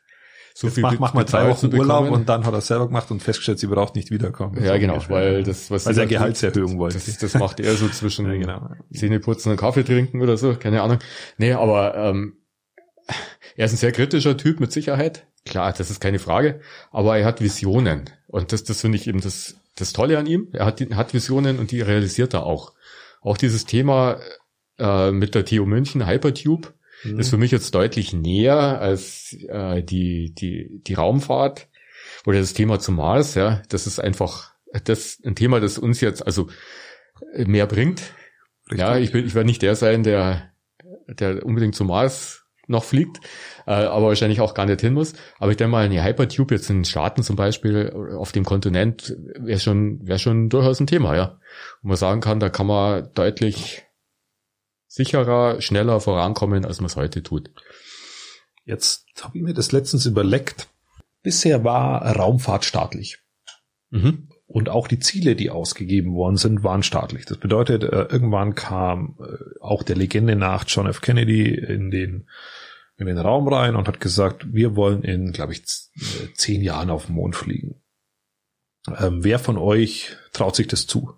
So 0.56 0.66
Jetzt 0.68 0.78
mach, 0.80 0.92
be- 0.94 0.98
mach 1.00 1.14
mal 1.14 1.24
drei 1.24 1.48
Wochen 1.50 1.72
Urlaub 1.72 2.10
und 2.10 2.28
dann 2.28 2.44
hat 2.44 2.52
er 2.54 2.58
es 2.58 2.66
selber 2.66 2.88
gemacht 2.88 3.12
und 3.12 3.22
festgestellt, 3.22 3.60
sie 3.60 3.68
braucht 3.68 3.96
nicht 3.96 4.10
wiederkommen. 4.10 4.60
Ja, 4.64 4.76
genau, 4.80 5.00
weil 5.10 5.44
das, 5.44 5.70
was 5.70 5.86
Weil 5.86 5.94
sie 5.94 6.00
er 6.02 6.08
Gehaltserhöhung 6.08 6.80
wollte. 6.80 6.96
Das, 6.98 7.18
das 7.20 7.36
macht 7.36 7.60
er 7.60 7.76
so 7.76 7.88
zwischen 7.90 8.26
Ja, 8.32 8.38
genau. 8.40 8.70
Zähneputzen 8.92 9.52
und 9.52 9.60
Kaffee 9.60 9.84
trinken 9.84 10.20
oder 10.20 10.36
so, 10.36 10.56
keine 10.56 10.82
Ahnung. 10.82 10.98
Nee, 11.38 11.52
aber 11.54 11.96
ähm, 11.96 12.38
er 13.56 13.66
ist 13.66 13.74
ein 13.74 13.78
sehr 13.78 13.92
kritischer 13.92 14.38
Typ 14.38 14.60
mit 14.60 14.72
Sicherheit. 14.72 15.26
Klar, 15.46 15.74
das 15.74 15.90
ist 15.90 16.00
keine 16.00 16.20
Frage. 16.20 16.60
Aber 16.92 17.18
er 17.18 17.26
hat 17.26 17.42
Visionen. 17.42 18.10
Und 18.28 18.52
das, 18.52 18.64
das 18.64 18.82
finde 18.82 18.98
ich 18.98 19.08
eben 19.08 19.22
das, 19.22 19.56
das 19.76 19.94
Tolle 19.94 20.18
an 20.18 20.26
ihm. 20.26 20.50
Er 20.54 20.66
hat, 20.66 20.82
hat 20.94 21.14
Visionen 21.14 21.60
und 21.60 21.72
die 21.72 21.82
realisiert 21.82 22.34
er 22.34 22.46
auch. 22.46 22.74
Auch 23.22 23.38
dieses 23.38 23.66
Thema 23.66 24.20
äh, 24.78 25.12
mit 25.12 25.36
der 25.36 25.46
TU 25.46 25.66
München, 25.66 26.06
Hypertube, 26.06 26.74
Mhm. 27.04 27.20
ist 27.20 27.30
für 27.30 27.38
mich 27.38 27.52
jetzt 27.52 27.74
deutlich 27.76 28.14
näher 28.14 28.82
als 28.82 29.36
äh, 29.48 29.84
die, 29.84 30.34
die, 30.34 30.82
die 30.84 30.94
Raumfahrt 30.94 31.68
oder 32.26 32.40
das 32.40 32.54
Thema 32.54 32.80
zum 32.80 32.96
Mars. 32.96 33.36
Ja, 33.36 33.62
das 33.70 33.88
ist 33.88 34.00
einfach 34.00 34.54
das 34.84 35.20
ein 35.24 35.36
Thema, 35.36 35.60
das 35.60 35.78
uns 35.78 36.02
jetzt 36.02 36.26
also 36.26 36.50
mehr 37.36 37.68
bringt. 37.68 38.02
Ja, 38.72 38.98
ich 38.98 39.14
will, 39.14 39.26
ich 39.26 39.34
werde 39.36 39.48
nicht 39.48 39.62
der 39.62 39.76
sein, 39.76 40.04
der, 40.04 40.52
der 41.08 41.46
unbedingt 41.46 41.76
zum 41.76 41.88
Mars 41.88 42.46
noch 42.68 42.84
fliegt, 42.84 43.20
äh, 43.66 43.72
aber 43.72 44.08
wahrscheinlich 44.08 44.42
auch 44.42 44.54
gar 44.54 44.66
nicht 44.66 44.82
hin 44.82 44.94
muss. 44.94 45.14
Aber 45.40 45.52
ich 45.52 45.58
denke 45.58 45.72
mal, 45.72 45.86
eine 45.86 46.04
Hypertube 46.04 46.56
jetzt 46.56 46.70
in 46.70 46.80
den 46.80 46.86
Staaten 46.86 47.24
zum 47.24 47.36
Beispiel 47.36 47.90
oder 47.90 48.20
auf 48.20 48.32
dem 48.32 48.46
Kontinent 48.46 49.16
wäre 49.40 49.60
schon, 49.60 50.06
wäre 50.06 50.20
schon 50.20 50.50
durchaus 50.50 50.80
ein 50.80 50.88
Thema, 50.88 51.16
ja. 51.16 51.40
Wo 51.82 51.90
man 51.90 51.98
sagen 51.98 52.22
kann, 52.22 52.40
da 52.40 52.50
kann 52.50 52.68
man 52.68 53.10
deutlich 53.14 53.84
sicherer, 54.88 55.62
schneller 55.62 56.00
vorankommen, 56.00 56.66
als 56.66 56.80
man 56.80 56.88
es 56.88 56.96
heute 56.96 57.24
tut. 57.24 57.50
Jetzt 58.66 59.06
habe 59.22 59.38
ich 59.38 59.44
mir 59.44 59.54
das 59.54 59.72
letztens 59.72 60.06
überlegt. 60.06 60.68
Bisher 61.24 61.64
war 61.64 62.02
Raumfahrt 62.16 62.66
staatlich. 62.66 63.20
Mhm. 63.90 64.30
Und 64.48 64.70
auch 64.70 64.88
die 64.88 65.00
Ziele, 65.00 65.36
die 65.36 65.50
ausgegeben 65.50 66.14
worden 66.14 66.38
sind, 66.38 66.64
waren 66.64 66.82
staatlich. 66.82 67.26
Das 67.26 67.38
bedeutet, 67.38 67.84
äh, 67.84 68.08
irgendwann 68.10 68.56
kam 68.56 69.18
äh, 69.20 69.60
auch 69.60 69.84
der 69.84 69.98
Legende 69.98 70.38
nach 70.38 70.64
John 70.66 70.88
F. 70.88 71.02
Kennedy 71.02 71.54
in 71.54 71.92
den, 71.92 72.30
in 72.98 73.08
den 73.08 73.18
Raum 73.18 73.48
rein 73.50 73.76
und 73.76 73.90
hat 73.90 74.00
gesagt, 74.00 74.54
wir 74.54 74.78
wollen 74.78 75.04
in, 75.04 75.34
glaube 75.34 75.52
ich, 75.52 75.64
äh, 75.98 76.34
zehn 76.34 76.62
Jahren 76.62 76.90
auf 76.90 77.08
den 77.08 77.16
Mond 77.16 77.36
fliegen. 77.36 77.82
Ähm, 78.98 79.24
wer 79.24 79.38
von 79.38 79.58
euch 79.58 80.16
traut 80.32 80.56
sich 80.56 80.68
das 80.68 80.88
zu? 80.88 81.14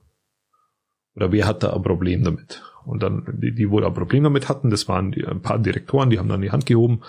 Oder 1.16 1.32
wer 1.32 1.46
hat 1.46 1.62
da 1.62 1.74
ein 1.74 1.84
Problem 1.84 2.24
damit? 2.24 2.64
Und 2.86 3.04
dann, 3.04 3.26
die, 3.40 3.54
die 3.54 3.70
wo 3.70 3.80
da 3.80 3.88
ein 3.88 3.94
Problem 3.94 4.24
damit 4.24 4.50
hatten, 4.50 4.72
das 4.72 4.88
waren 4.88 5.12
die, 5.12 5.26
ein 5.26 5.42
paar 5.42 5.60
Direktoren, 5.60 6.10
die 6.10 6.18
haben 6.18 6.30
dann 6.30 6.42
die 6.42 6.52
Hand 6.52 6.66
gehoben 6.66 7.02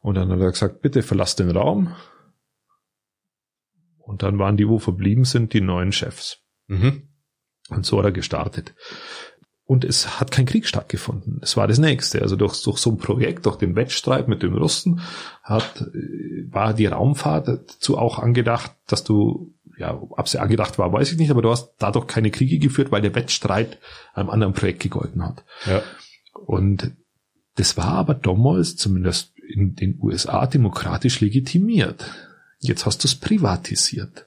und 0.00 0.16
dann 0.16 0.30
hat 0.30 0.40
er 0.40 0.50
gesagt, 0.50 0.82
bitte 0.82 1.02
verlasst 1.02 1.38
den 1.38 1.50
Raum. 1.50 1.94
Und 4.06 4.22
dann 4.22 4.38
waren 4.38 4.56
die, 4.56 4.68
wo 4.68 4.78
verblieben 4.78 5.24
sind, 5.24 5.52
die 5.52 5.60
neuen 5.60 5.92
Chefs. 5.92 6.38
Mhm. 6.66 7.08
Und 7.70 7.86
so 7.86 7.98
hat 7.98 8.04
er 8.04 8.12
gestartet. 8.12 8.74
Und 9.66 9.84
es 9.84 10.20
hat 10.20 10.30
kein 10.30 10.44
Krieg 10.44 10.66
stattgefunden. 10.66 11.40
Es 11.42 11.56
war 11.56 11.66
das 11.66 11.78
nächste. 11.78 12.20
Also 12.20 12.36
durch, 12.36 12.62
durch 12.62 12.76
so 12.76 12.90
ein 12.90 12.98
Projekt, 12.98 13.46
durch 13.46 13.56
den 13.56 13.76
Wettstreit 13.76 14.28
mit 14.28 14.42
den 14.42 14.54
Russen, 14.54 15.00
hat, 15.42 15.80
äh, 15.80 16.52
war 16.52 16.74
die 16.74 16.86
Raumfahrt 16.86 17.48
dazu 17.48 17.96
auch 17.96 18.18
angedacht, 18.18 18.72
dass 18.86 19.04
du, 19.04 19.54
ja, 19.78 19.98
ob 19.98 20.28
sie 20.28 20.40
angedacht 20.40 20.78
war, 20.78 20.92
weiß 20.92 21.12
ich 21.12 21.18
nicht, 21.18 21.30
aber 21.30 21.40
du 21.40 21.50
hast 21.50 21.72
dadurch 21.78 22.06
keine 22.06 22.30
Kriege 22.30 22.58
geführt, 22.58 22.92
weil 22.92 23.00
der 23.00 23.14
Wettstreit 23.14 23.78
einem 24.12 24.28
anderen 24.28 24.52
Projekt 24.52 24.80
gegolten 24.80 25.24
hat. 25.24 25.44
Ja. 25.64 25.82
Und 26.34 26.92
das 27.56 27.78
war 27.78 27.86
aber 27.88 28.14
damals, 28.14 28.76
zumindest 28.76 29.32
in 29.38 29.74
den 29.76 29.98
USA, 30.00 30.46
demokratisch 30.46 31.20
legitimiert. 31.20 32.04
Jetzt 32.66 32.86
hast 32.86 33.04
du 33.04 33.08
es 33.08 33.14
privatisiert. 33.14 34.26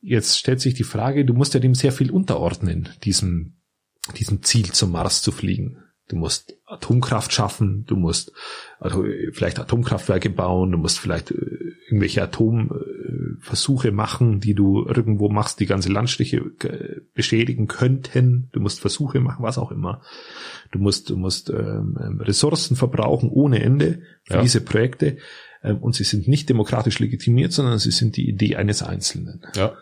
Jetzt 0.00 0.38
stellt 0.38 0.60
sich 0.60 0.74
die 0.74 0.84
Frage, 0.84 1.24
du 1.24 1.34
musst 1.34 1.54
ja 1.54 1.60
dem 1.60 1.74
sehr 1.74 1.92
viel 1.92 2.10
unterordnen, 2.10 2.88
diesem, 3.04 3.54
diesem 4.16 4.42
Ziel 4.42 4.72
zum 4.72 4.92
Mars 4.92 5.22
zu 5.22 5.32
fliegen. 5.32 5.78
Du 6.08 6.16
musst 6.16 6.54
Atomkraft 6.64 7.34
schaffen, 7.34 7.84
du 7.86 7.94
musst 7.94 8.32
also 8.80 9.04
vielleicht 9.32 9.58
Atomkraftwerke 9.58 10.30
bauen, 10.30 10.70
du 10.72 10.78
musst 10.78 10.98
vielleicht 10.98 11.30
äh, 11.32 11.34
irgendwelche 11.88 12.22
Atomversuche 12.22 13.92
machen, 13.92 14.40
die 14.40 14.54
du 14.54 14.86
irgendwo 14.86 15.28
machst, 15.28 15.60
die 15.60 15.66
ganze 15.66 15.90
Landstriche 15.90 16.38
äh, 16.62 17.00
beschädigen 17.14 17.66
könnten. 17.66 18.48
Du 18.52 18.60
musst 18.60 18.80
Versuche 18.80 19.20
machen, 19.20 19.42
was 19.42 19.58
auch 19.58 19.70
immer. 19.70 20.00
Du 20.70 20.78
musst, 20.78 21.10
du 21.10 21.16
musst 21.16 21.50
ähm, 21.50 21.96
Ressourcen 22.20 22.76
verbrauchen 22.76 23.28
ohne 23.28 23.62
Ende 23.62 24.00
für 24.24 24.34
Ja. 24.34 24.42
diese 24.42 24.62
Projekte. 24.62 25.18
Ähm, 25.62 25.78
und 25.78 25.94
sie 25.94 26.04
sind 26.04 26.28
nicht 26.28 26.48
demokratisch 26.48 26.98
legitimiert, 26.98 27.52
sondern 27.52 27.78
sie 27.78 27.90
sind 27.90 28.16
die 28.16 28.28
Idee 28.28 28.56
eines 28.56 28.82
Einzelnen. 28.82 29.42
Ja. 29.54 29.76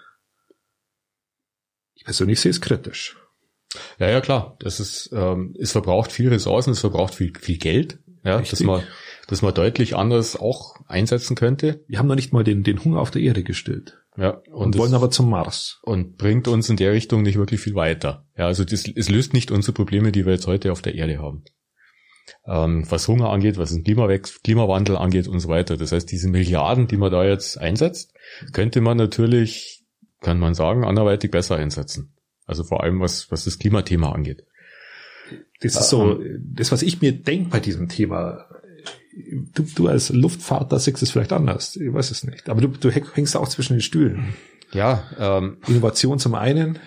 Ich 1.95 2.05
persönlich 2.05 2.41
sehe 2.41 2.51
es 2.51 2.61
kritisch. 2.61 3.17
Ja, 3.99 4.09
ja, 4.09 4.21
klar. 4.21 4.57
Das 4.61 4.81
ist, 4.81 5.11
ähm, 5.13 5.55
es 5.59 5.73
verbraucht 5.73 6.13
viel 6.13 6.29
Ressourcen, 6.29 6.71
es 6.71 6.81
verbraucht 6.81 7.15
viel, 7.15 7.33
viel 7.39 7.59
Geld, 7.59 7.99
ja, 8.25 8.39
dass 8.39 8.53
Richtig. 8.53 8.67
man, 8.67 8.83
dass 9.29 9.43
man 9.43 9.55
deutlich 9.55 9.97
anders 9.97 10.37
auch 10.37 10.77
einsetzen 10.87 11.37
könnte. 11.37 11.85
Wir 11.89 11.99
haben 11.99 12.07
noch 12.07 12.15
nicht 12.15 12.33
mal 12.33 12.45
den, 12.45 12.63
den 12.63 12.83
Hunger 12.85 13.01
auf 13.01 13.11
der 13.11 13.23
Erde 13.23 13.43
gestillt 13.43 13.99
Ja, 14.17 14.43
und, 14.51 14.67
und, 14.67 14.79
wollen 14.79 14.95
aber 14.95 15.11
zum 15.11 15.31
Mars. 15.31 15.81
und 15.83 16.17
bringt 16.17 16.49
uns 16.49 16.69
in 16.69 16.77
der 16.77 16.93
Richtung 16.93 17.23
nicht 17.23 17.37
wirklich 17.37 17.61
viel 17.61 17.75
weiter. 17.75 18.27
Ja, 18.37 18.47
also 18.47 18.65
das, 18.65 18.87
es 18.87 19.09
löst 19.09 19.33
nicht 19.33 19.51
unsere 19.51 19.73
Probleme, 19.73 20.13
die 20.13 20.25
wir 20.27 20.33
jetzt 20.33 20.47
heute 20.47 20.73
auf 20.73 20.83
der 20.83 20.95
Erde 20.95 21.19
haben. 21.19 21.45
Ähm, 22.47 22.85
was 22.89 23.09
Hunger 23.09 23.31
angeht, 23.31 23.59
was 23.59 23.73
den 23.73 23.85
Klimawandel 23.85 24.97
angeht 24.97 25.29
und 25.29 25.41
so 25.41 25.49
weiter. 25.49 25.77
Das 25.77 25.93
heißt, 25.93 26.11
diese 26.11 26.29
Milliarden, 26.29 26.89
die 26.89 26.97
man 26.97 27.11
da 27.11 27.25
jetzt 27.25 27.59
einsetzt, 27.59 28.15
könnte 28.53 28.81
man 28.81 28.97
natürlich, 28.97 29.85
kann 30.21 30.39
man 30.39 30.55
sagen, 30.55 30.85
anderweitig 30.85 31.31
besser 31.31 31.57
einsetzen. 31.57 32.15
Also 32.47 32.65
vor 32.65 32.83
allem 32.83 33.01
was, 33.01 33.31
was 33.31 33.45
das 33.45 33.59
Klimathema 33.59 34.13
angeht. 34.13 34.45
Das 35.61 35.75
ist 35.75 35.89
so, 35.89 36.21
das, 36.39 36.71
was 36.71 36.83
ich 36.83 37.01
mir 37.01 37.13
denke 37.13 37.51
bei 37.51 37.61
diesem 37.61 37.89
Thema. 37.89 38.47
Du, 39.55 39.63
du 39.75 39.89
als 39.89 40.11
Luftfahrer 40.11 40.79
siehst 40.79 41.03
es 41.03 41.11
vielleicht 41.11 41.33
anders. 41.33 41.77
Ich 41.77 41.93
weiß 41.93 42.11
es 42.11 42.25
nicht. 42.25 42.49
Aber 42.49 42.61
du, 42.61 42.69
du 42.69 42.91
hängst 42.91 43.37
auch 43.37 43.49
zwischen 43.49 43.75
den 43.75 43.81
Stühlen. 43.81 44.35
Ja, 44.73 45.05
ähm, 45.19 45.59
Innovation 45.67 46.19
zum 46.19 46.35
einen. 46.35 46.79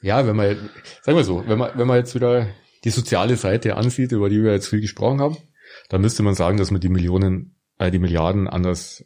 Ja, 0.00 0.26
wenn 0.26 0.36
man, 0.36 0.56
sagen 1.02 1.18
wir 1.18 1.24
so, 1.24 1.44
wenn 1.46 1.58
man, 1.58 1.72
wenn 1.76 1.86
man 1.86 1.96
jetzt 1.96 2.14
wieder 2.14 2.46
die 2.84 2.90
soziale 2.90 3.36
Seite 3.36 3.76
ansieht, 3.76 4.12
über 4.12 4.28
die 4.28 4.42
wir 4.42 4.52
jetzt 4.52 4.68
viel 4.68 4.80
gesprochen 4.80 5.20
haben, 5.20 5.36
dann 5.88 6.00
müsste 6.00 6.22
man 6.22 6.34
sagen, 6.34 6.58
dass 6.58 6.70
man 6.70 6.80
die 6.80 6.88
Millionen, 6.88 7.56
äh, 7.78 7.90
die 7.90 7.98
Milliarden 7.98 8.48
anders 8.48 9.04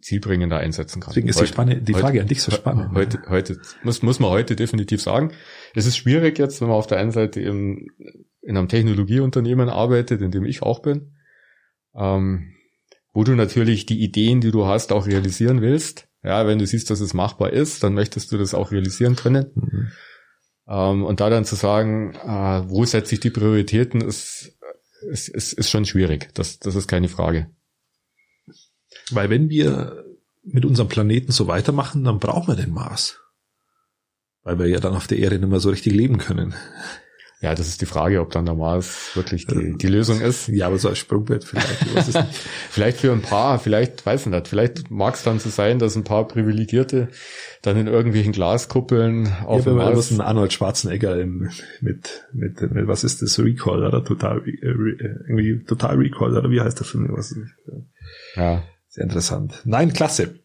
zielbringender 0.00 0.58
einsetzen 0.58 1.00
kann. 1.00 1.10
Deswegen 1.10 1.28
ist 1.28 1.40
die, 1.40 1.46
spannend, 1.46 1.88
die 1.88 1.94
Frage 1.94 2.20
an 2.20 2.26
dich 2.26 2.42
so 2.42 2.50
spannend. 2.50 2.92
Heute, 2.94 3.22
heute 3.28 3.60
muss, 3.84 4.02
muss 4.02 4.18
man 4.18 4.30
heute 4.30 4.56
definitiv 4.56 5.00
sagen. 5.00 5.32
Es 5.74 5.86
ist 5.86 5.96
schwierig 5.96 6.38
jetzt, 6.38 6.60
wenn 6.60 6.68
man 6.68 6.76
auf 6.76 6.88
der 6.88 6.98
einen 6.98 7.12
Seite 7.12 7.40
im, 7.40 7.88
in 8.40 8.56
einem 8.56 8.68
Technologieunternehmen 8.68 9.68
arbeitet, 9.68 10.20
in 10.20 10.32
dem 10.32 10.44
ich 10.44 10.62
auch 10.62 10.82
bin, 10.82 11.14
ähm, 11.94 12.52
wo 13.12 13.24
du 13.24 13.32
natürlich 13.32 13.86
die 13.86 14.02
Ideen, 14.02 14.40
die 14.40 14.50
du 14.50 14.66
hast, 14.66 14.92
auch 14.92 15.06
realisieren 15.06 15.60
willst. 15.60 16.08
Ja, 16.24 16.46
wenn 16.46 16.58
du 16.58 16.66
siehst, 16.66 16.90
dass 16.90 17.00
es 17.00 17.14
machbar 17.14 17.52
ist, 17.52 17.82
dann 17.82 17.94
möchtest 17.94 18.32
du 18.32 18.38
das 18.38 18.54
auch 18.54 18.72
realisieren 18.72 19.16
können. 19.16 19.50
Mhm. 19.54 19.88
Ähm, 20.68 21.04
und 21.04 21.20
da 21.20 21.30
dann 21.30 21.44
zu 21.44 21.54
sagen, 21.54 22.14
äh, 22.14 22.68
wo 22.68 22.84
setze 22.84 23.14
ich 23.14 23.20
die 23.20 23.30
Prioritäten, 23.30 24.00
ist, 24.00 24.56
ist, 25.10 25.28
ist, 25.28 25.52
ist 25.52 25.70
schon 25.70 25.84
schwierig. 25.84 26.30
Das, 26.34 26.58
das 26.58 26.74
ist 26.74 26.88
keine 26.88 27.08
Frage. 27.08 27.50
Weil 29.10 29.30
wenn 29.30 29.48
wir 29.48 30.04
mit 30.44 30.64
unserem 30.64 30.88
Planeten 30.88 31.32
so 31.32 31.46
weitermachen, 31.46 32.04
dann 32.04 32.18
brauchen 32.18 32.48
wir 32.48 32.62
den 32.62 32.72
Mars. 32.72 33.20
Weil 34.42 34.58
wir 34.58 34.66
ja 34.66 34.80
dann 34.80 34.94
auf 34.94 35.06
der 35.06 35.18
Erde 35.18 35.38
nicht 35.38 35.48
mehr 35.48 35.60
so 35.60 35.70
richtig 35.70 35.92
leben 35.92 36.18
können. 36.18 36.54
Ja, 37.42 37.54
das 37.56 37.66
ist 37.66 37.80
die 37.80 37.86
Frage, 37.86 38.20
ob 38.20 38.30
dann 38.30 38.46
der 38.46 38.54
Mars 38.54 39.10
wirklich 39.14 39.48
die, 39.48 39.76
die 39.76 39.88
Lösung 39.88 40.20
ist. 40.20 40.46
Ja, 40.46 40.68
aber 40.68 40.78
so 40.78 40.88
als 40.88 40.98
Sprungbrett 40.98 41.42
vielleicht. 41.44 41.84
Vielleicht 42.70 42.98
für 42.98 43.10
ein 43.12 43.20
paar, 43.20 43.58
vielleicht, 43.58 44.06
weiß 44.06 44.22
ich 44.26 44.32
nicht, 44.32 44.46
vielleicht 44.48 44.90
mag 44.92 45.14
es 45.14 45.24
dann 45.24 45.40
so 45.40 45.50
sein, 45.50 45.80
dass 45.80 45.96
ein 45.96 46.04
paar 46.04 46.28
Privilegierte 46.28 47.08
dann 47.62 47.76
in 47.76 47.88
irgendwelchen 47.88 48.32
Glaskuppeln 48.32 49.26
auf 49.44 49.58
Ich 49.58 49.64
dem 49.64 49.74
Mars... 49.74 50.10
einen 50.12 50.20
Arnold 50.20 50.52
Schwarzenegger 50.52 51.20
im, 51.20 51.50
mit, 51.80 52.28
mit, 52.32 52.60
mit, 52.60 52.86
was 52.86 53.02
ist 53.02 53.22
das, 53.22 53.38
Recall 53.40 53.84
oder 53.84 54.04
total, 54.04 54.38
äh, 54.46 54.68
Re- 54.68 55.24
irgendwie 55.28 55.64
total 55.64 55.96
Recall 55.96 56.36
oder 56.38 56.48
wie 56.48 56.60
heißt 56.60 56.78
der 56.78 56.86
Film? 56.86 57.08
Was, 57.10 57.34
Ja, 58.36 58.62
sehr 58.88 59.02
interessant. 59.04 59.60
Nein, 59.64 59.92
klasse. 59.92 60.38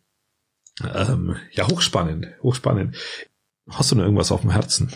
Ähm, 0.95 1.35
ja, 1.51 1.67
hochspannend, 1.67 2.27
hochspannend. 2.41 2.95
Hast 3.69 3.91
du 3.91 3.95
noch 3.95 4.03
irgendwas 4.03 4.31
auf 4.31 4.41
dem 4.41 4.49
Herzen? 4.51 4.91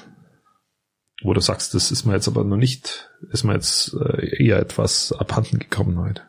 Wo 1.23 1.33
du 1.33 1.41
sagst, 1.41 1.73
das 1.73 1.91
ist 1.91 2.05
mir 2.05 2.13
jetzt 2.13 2.27
aber 2.27 2.43
noch 2.43 2.57
nicht, 2.57 3.09
ist 3.31 3.43
mir 3.43 3.53
jetzt 3.53 3.93
äh, 3.93 4.43
eher 4.43 4.57
etwas 4.57 5.11
abhanden 5.13 5.59
gekommen 5.59 5.99
heute. 5.99 6.23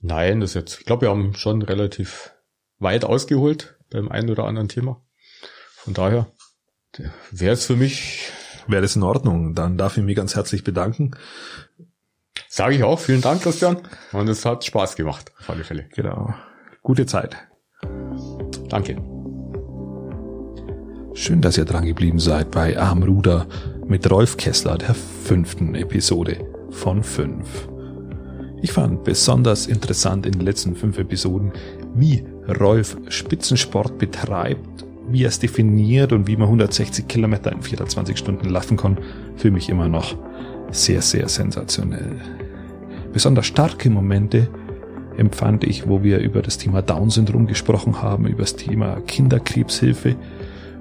Nein, 0.00 0.40
das 0.40 0.54
jetzt, 0.54 0.80
ich 0.80 0.86
glaube, 0.86 1.02
wir 1.02 1.10
haben 1.10 1.34
schon 1.34 1.62
relativ 1.62 2.32
weit 2.78 3.04
ausgeholt 3.04 3.76
beim 3.90 4.08
einen 4.08 4.30
oder 4.30 4.44
anderen 4.44 4.68
Thema. 4.68 5.00
Von 5.74 5.94
daher 5.94 6.26
wäre 7.30 7.54
es 7.54 7.66
für 7.66 7.76
mich. 7.76 8.30
Wäre 8.66 8.82
das 8.82 8.96
in 8.96 9.02
Ordnung. 9.02 9.54
Dann 9.54 9.76
darf 9.76 9.96
ich 9.96 10.04
mich 10.04 10.16
ganz 10.16 10.36
herzlich 10.36 10.62
bedanken. 10.62 11.16
Sage 12.48 12.76
ich 12.76 12.84
auch. 12.84 13.00
Vielen 13.00 13.20
Dank, 13.20 13.42
Christian. 13.42 13.78
Und 14.12 14.28
es 14.28 14.44
hat 14.44 14.64
Spaß 14.64 14.94
gemacht, 14.94 15.32
auf 15.40 15.50
alle 15.50 15.64
Fälle. 15.64 15.88
Genau. 15.94 16.34
Gute 16.82 17.06
Zeit. 17.06 17.36
Danke. 18.68 19.11
Schön, 21.14 21.42
dass 21.42 21.58
ihr 21.58 21.66
dran 21.66 21.84
geblieben 21.84 22.18
seid 22.18 22.50
bei 22.50 22.78
Armruder 22.78 23.46
mit 23.86 24.10
Rolf 24.10 24.38
Kessler, 24.38 24.78
der 24.78 24.94
fünften 24.94 25.74
Episode 25.74 26.38
von 26.70 27.02
fünf. 27.02 27.68
Ich 28.62 28.72
fand 28.72 29.04
besonders 29.04 29.66
interessant 29.66 30.24
in 30.24 30.32
den 30.32 30.40
letzten 30.40 30.74
fünf 30.74 30.98
Episoden, 30.98 31.52
wie 31.94 32.24
Rolf 32.58 32.96
Spitzensport 33.08 33.98
betreibt, 33.98 34.86
wie 35.10 35.24
er 35.24 35.28
es 35.28 35.38
definiert 35.38 36.12
und 36.12 36.26
wie 36.28 36.36
man 36.36 36.46
160 36.46 37.06
Kilometer 37.08 37.52
in 37.52 37.60
24 37.60 38.16
Stunden 38.16 38.48
laufen 38.48 38.78
kann, 38.78 38.96
für 39.36 39.50
mich 39.50 39.68
immer 39.68 39.88
noch 39.88 40.16
sehr, 40.70 41.02
sehr 41.02 41.28
sensationell. 41.28 42.16
Besonders 43.12 43.46
starke 43.46 43.90
Momente 43.90 44.48
empfand 45.18 45.64
ich, 45.64 45.86
wo 45.86 46.02
wir 46.02 46.20
über 46.20 46.40
das 46.40 46.56
Thema 46.56 46.80
Down-Syndrom 46.80 47.46
gesprochen 47.46 48.00
haben, 48.00 48.26
über 48.26 48.42
das 48.42 48.56
Thema 48.56 49.00
Kinderkrebshilfe. 49.06 50.16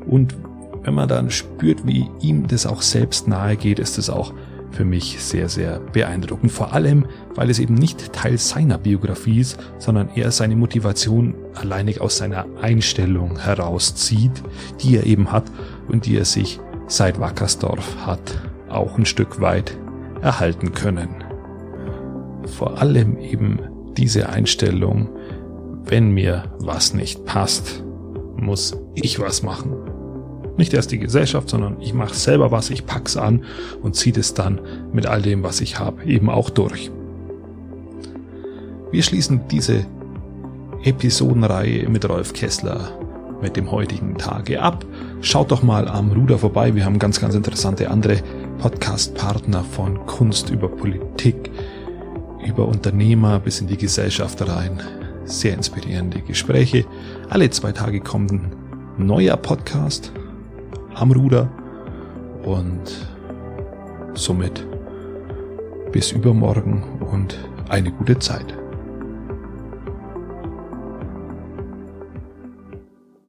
Und 0.06 0.36
wenn 0.84 0.94
man 0.94 1.08
dann 1.08 1.30
spürt, 1.30 1.86
wie 1.86 2.10
ihm 2.22 2.48
das 2.48 2.66
auch 2.66 2.82
selbst 2.82 3.28
nahe 3.28 3.56
geht, 3.56 3.80
ist 3.80 3.98
es 3.98 4.10
auch 4.10 4.34
für 4.72 4.86
mich 4.86 5.18
sehr, 5.20 5.50
sehr 5.50 5.80
beeindruckend. 5.80 6.52
Vor 6.52 6.74
allem, 6.74 7.06
weil 7.36 7.50
es 7.50 7.60
eben 7.60 7.74
nicht 7.76 8.14
Teil 8.14 8.38
seiner 8.38 8.78
Biografie 8.78 9.40
ist, 9.40 9.60
sondern 9.80 10.10
er 10.16 10.32
seine 10.32 10.56
Motivation 10.56 11.36
alleinig 11.56 12.00
aus 12.00 12.18
seiner 12.18 12.46
Einstellung 12.62 13.38
herauszieht, 13.38 14.44
die 14.82 14.98
er 14.98 15.06
eben 15.06 15.32
hat 15.32 15.44
und 15.90 16.06
die 16.06 16.18
er 16.18 16.26
sich 16.26 16.60
seit 16.88 17.20
Wackersdorf 17.20 17.98
hat 18.06 18.42
auch 18.72 18.98
ein 18.98 19.06
Stück 19.06 19.42
weit 19.42 19.78
erhalten 20.22 20.74
können. 20.74 21.24
Vor 22.46 22.80
allem 22.80 23.18
eben 23.18 23.60
diese 23.98 24.30
Einstellung, 24.30 25.10
wenn 25.84 26.12
mir 26.12 26.44
was 26.60 26.94
nicht 26.94 27.26
passt, 27.26 27.84
muss 28.38 28.78
ich 28.96 29.20
was 29.20 29.44
machen. 29.44 29.76
Nicht 30.62 30.76
erst 30.76 30.92
die 30.92 31.00
Gesellschaft, 31.00 31.50
sondern 31.50 31.82
ich 31.82 31.96
mache 31.96 32.14
selber 32.14 32.52
was, 32.52 32.70
ich 32.70 32.86
pack's 32.86 33.18
an 33.18 33.46
und 33.82 33.96
ziehe 33.96 34.16
es 34.16 34.36
dann 34.36 34.62
mit 34.94 35.08
all 35.08 35.24
dem, 35.24 35.42
was 35.42 35.60
ich 35.60 35.80
habe, 35.80 36.04
eben 36.04 36.30
auch 36.30 36.52
durch. 36.52 36.92
Wir 38.92 39.02
schließen 39.02 39.48
diese 39.50 39.88
Episodenreihe 40.84 41.90
mit 41.90 42.08
Rolf 42.08 42.34
Kessler 42.34 42.92
mit 43.42 43.58
dem 43.58 43.72
heutigen 43.72 44.20
Tage 44.20 44.62
ab. 44.62 44.86
Schaut 45.22 45.50
doch 45.50 45.64
mal 45.64 45.88
am 45.88 46.12
Ruder 46.12 46.38
vorbei. 46.38 46.76
Wir 46.76 46.86
haben 46.86 47.00
ganz, 47.00 47.20
ganz 47.20 47.34
interessante 47.34 47.90
andere 47.90 48.18
Podcast-Partner 48.60 49.64
von 49.64 50.06
Kunst 50.06 50.52
über 50.52 50.70
Politik, 50.70 51.50
über 52.46 52.68
Unternehmer 52.68 53.40
bis 53.40 53.62
in 53.62 53.66
die 53.66 53.78
Gesellschaft 53.78 54.48
rein. 54.48 54.80
Sehr 55.26 55.56
inspirierende 55.56 56.22
Gespräche. 56.22 56.86
Alle 57.32 57.50
zwei 57.50 57.72
Tage 57.72 58.00
kommt 58.00 58.32
ein 58.32 58.52
neuer 59.00 59.38
Podcast 59.38 60.12
am 60.96 61.12
Ruder 61.12 61.50
und 62.44 63.08
somit 64.14 64.66
bis 65.92 66.12
übermorgen 66.12 66.84
und 67.12 67.38
eine 67.70 67.92
gute 67.92 68.20
Zeit. 68.20 68.61